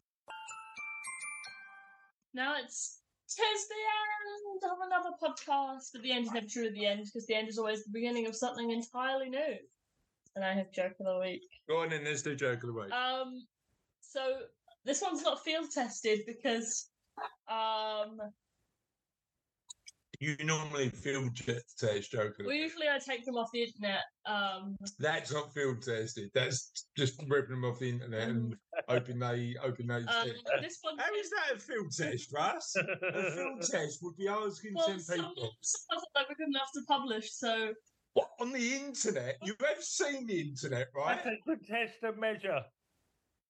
[2.33, 6.87] Now it's tis the end of another podcast, but the end is never truly the
[6.87, 9.57] end because the end is always the beginning of something entirely new.
[10.35, 11.43] And I have joke of the week.
[11.69, 12.93] Go on then, let's do joke of the week.
[12.93, 13.47] Um,
[14.01, 14.21] so
[14.85, 16.89] this one's not field tested because
[17.51, 18.21] um,
[20.21, 24.03] you normally field test joke well, usually I take them off the internet.
[24.25, 26.31] Um, That's not field tested.
[26.35, 28.57] That's just ripping them off the internet and
[28.89, 29.95] hoping they hoping they.
[29.95, 30.29] um,
[30.63, 30.97] this one.
[30.99, 32.77] How is that a field test, Russ?
[32.77, 35.51] A field test would be asking Well, ten some, people.
[35.61, 37.73] some of them were good enough to publish, so
[38.15, 39.37] What on the internet?
[39.43, 41.17] You have seen the internet, right?
[41.25, 42.61] That's a good test of measure.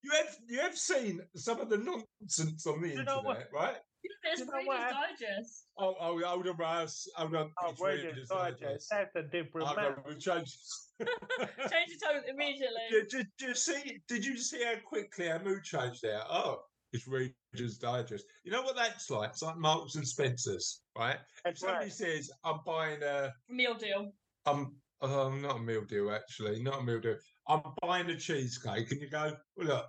[0.02, 3.38] You have you have seen some of the nonsense on the You know what?
[3.38, 3.76] internet, right?
[4.22, 4.94] There's You know Reader's what?
[5.20, 5.66] Digest.
[5.78, 7.08] Oh, oh, hold on, Russ.
[7.16, 7.50] Hold on.
[7.62, 8.60] Oh, It's Reader's Reader's Digest.
[8.62, 8.88] Digest.
[8.90, 10.02] That's a different Hold matter.
[10.04, 10.56] on, we changed.
[10.98, 11.10] Change
[11.58, 12.80] the tone immediately.
[12.90, 14.00] Did, did, did you see?
[14.08, 16.22] Did you see how quickly our mood changed there?
[16.30, 16.60] Oh,
[16.92, 18.24] it's Reader's Digest.
[18.44, 19.30] You know what that's like?
[19.30, 21.18] It's like Marks and Spencers, right?
[21.44, 21.92] If somebody right.
[21.92, 24.12] says, "I'm buying a," Meal deal.
[24.46, 27.16] I'm, oh, not a meal deal actually, not a meal deal.
[27.48, 29.86] I'm buying a cheesecake, and you go, "Well, look,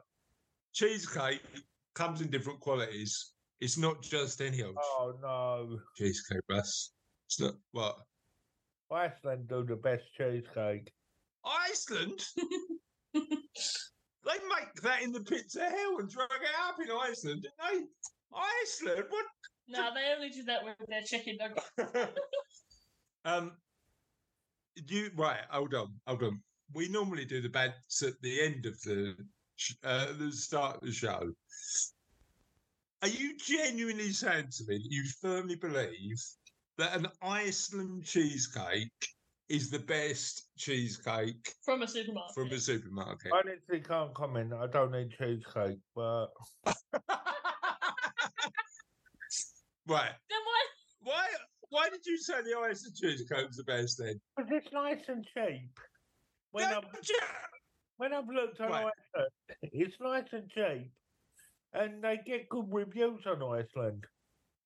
[0.74, 1.42] cheesecake
[1.96, 3.32] comes in different qualities.
[3.60, 5.80] It's not just any old Oh no.
[5.98, 6.92] cheesecake, Russ.
[7.28, 7.98] It's not what."
[8.92, 10.92] Iceland do the best cheesecake.
[11.46, 12.24] Iceland?
[13.14, 17.56] they make that in the pits of hell and drag it up in Iceland, didn't
[17.60, 17.86] they?
[18.34, 19.06] Iceland?
[19.10, 19.26] What?
[19.68, 22.14] No, they only do that with their chicken nuggets.
[23.26, 23.52] um,
[24.88, 25.42] you right?
[25.50, 26.42] Hold on, hold on.
[26.74, 29.16] We normally do the bats at the end of the
[29.56, 31.32] sh- uh, the start of the show.
[33.04, 36.18] Are you genuinely saying to me that you firmly believe
[36.78, 38.92] that an Iceland cheesecake
[39.50, 42.34] is the best cheesecake from a supermarket.
[42.36, 43.32] from a supermarket?
[43.34, 44.52] I honestly can't comment.
[44.54, 46.28] I don't eat cheesecake, but
[49.88, 50.12] right.
[50.30, 50.66] Then why?
[51.02, 51.26] Why?
[51.70, 54.20] Why did you say the Iceland cheesecake was the best then?
[54.36, 55.70] Because it's nice and cheap.
[56.52, 57.20] When Yeah, I've but you-
[57.98, 58.92] when I've looked on Right.
[59.16, 59.32] Iceland,
[59.62, 60.92] it's nice and cheap,
[61.74, 64.06] and they get good reviews on Iceland.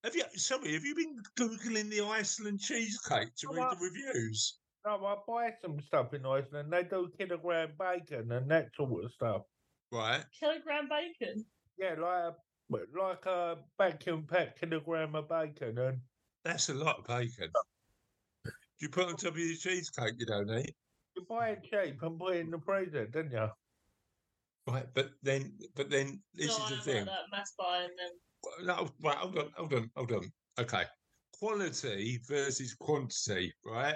[0.03, 0.23] Have you?
[0.35, 4.57] Sorry, have you been googling the Iceland cheesecake to Oh, read I- the reviews?
[4.85, 6.73] No, I buy some stuff in Iceland.
[6.73, 9.43] They do kilogram bacon and that sort of stuff.
[9.91, 10.23] Right.
[10.39, 11.45] Kilogram bacon.
[11.77, 15.99] Yeah, like a, like a vacuum packed kilogram of bacon, and
[16.43, 17.51] That's a lot of bacon.
[18.79, 20.73] You put on top of your cheesecake you don't eat?
[21.15, 23.47] you buy it cheap and put it in the freezer, don't you?
[24.67, 26.95] Right, but then, but then this no, is I the am thing.
[26.97, 30.31] like that mass buy and then No, right, hold on, hold on, hold on.
[30.59, 30.83] Okay,
[31.39, 33.95] quality versus quantity, right?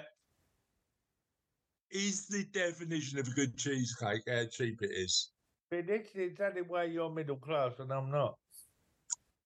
[1.91, 5.32] Is the definition of a good cheesecake how cheap it is?
[5.72, 8.36] See, this is the only way you're middle class, and I'm not.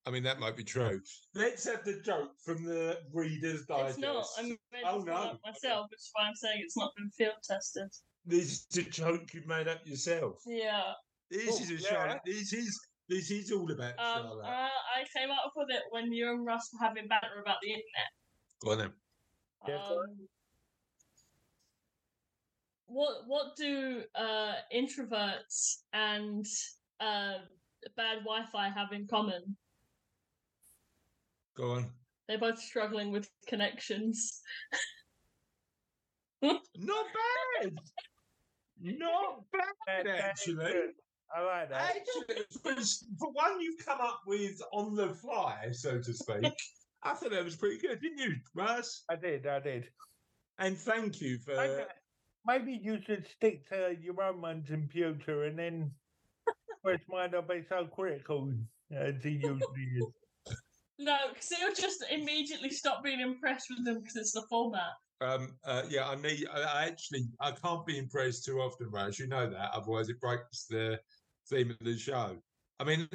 [0.06, 1.02] I mean, that might be true.
[1.36, 3.98] Let's have the joke from the Reader's Digest.
[3.98, 4.26] it's not.
[4.38, 5.52] I made Oh, this one up no.
[5.52, 7.90] myself, which is why I'm saying it's not been field tested.
[8.26, 10.42] This is a joke you made up yourself.
[10.48, 10.94] Yeah.
[11.30, 11.90] This Oh, is a yeah.
[11.90, 12.22] Charlotte.
[12.26, 14.46] This is this is all about Um, Charlotte.
[14.46, 17.70] uh, I came up with it when you and Russ were having banter about the
[17.70, 18.10] internet.
[18.64, 18.94] Go on then.
[19.68, 20.10] Yeah, go on.
[20.10, 20.28] Um,
[22.86, 26.46] what what do uh, introverts and
[27.00, 27.36] uh,
[27.96, 29.56] bad Wi-Fi have in common?
[31.56, 31.92] Go on.
[32.28, 34.42] They're both struggling with connections.
[36.42, 37.74] Not bad.
[38.82, 40.74] Not bad, That- that is actually.
[41.34, 41.42] Good.
[41.42, 41.96] I like that.
[41.96, 42.76] Actually, for,
[43.20, 46.52] for one you've come up with on the fly, so to speak,
[47.04, 49.04] I thought that was pretty good, didn't you, Russ?
[49.10, 49.90] I did, I did.
[50.58, 51.54] And thank you for.
[51.54, 51.86] Okay.
[52.46, 55.92] Maybe you should stick to your own one's computer and then
[56.84, 58.52] Chris might not be so critical
[58.92, 60.06] as he usually is.
[61.02, 64.92] No, because it'll just immediately stop being impressed with them because it's the format.
[65.22, 66.46] Um, uh, yeah, I need.
[66.54, 69.18] I, I actually, I can't be impressed too often, Russ.
[69.18, 69.72] You know that.
[69.74, 71.00] Otherwise, it breaks the
[71.50, 72.38] theme of the show.
[72.80, 73.08] I mean,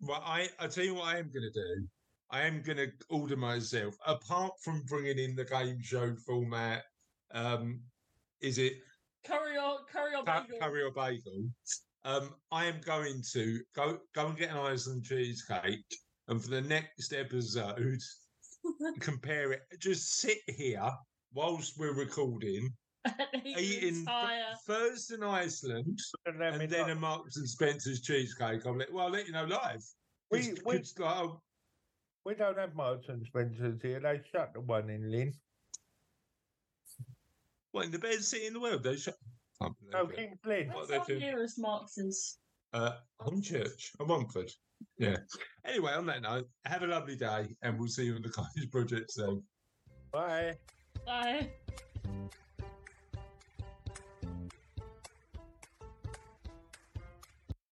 [0.00, 1.86] well, I I tell you what I am going to do.
[2.30, 6.84] I am going to order myself, apart from bringing in the game show format.
[7.32, 7.80] Um,
[8.40, 8.74] is it
[9.24, 10.58] curry or curry or bagel.
[10.60, 11.50] curry or bagel.
[12.04, 15.84] Um, I am going to go go and get an Iceland cheesecake,
[16.28, 18.00] and for the next episode,
[19.00, 19.62] compare it.
[19.78, 20.90] Just sit here
[21.34, 22.87] whilst we're recording, and eat the
[23.44, 24.54] eating entire.
[24.66, 28.66] first in Iceland, And then, and then a Marks and Spencer's cheesecake.
[28.66, 29.82] I'll let well, I'll let you know live.
[30.30, 31.42] We- 'Cause- we- 'cause, like, oh,
[32.26, 34.00] we don't have Marks and Spencers here.
[34.00, 35.32] They shut the one in Lynn.
[37.72, 38.82] what in the best city in the world?
[38.82, 39.16] They shut.
[39.60, 40.16] can't believe No, it.
[40.16, 40.68] King's Lynn.
[40.68, 41.18] What What's they our do?
[41.18, 42.38] nearest Marks's?
[42.72, 44.50] Uh, Hornchurch, or Romford.
[44.98, 45.16] Yeah.
[45.64, 48.70] Anyway, on that note, have a lovely day, and we'll see you on the College
[48.70, 49.42] Project soon.
[50.12, 50.56] Bye.
[51.06, 51.50] Bye.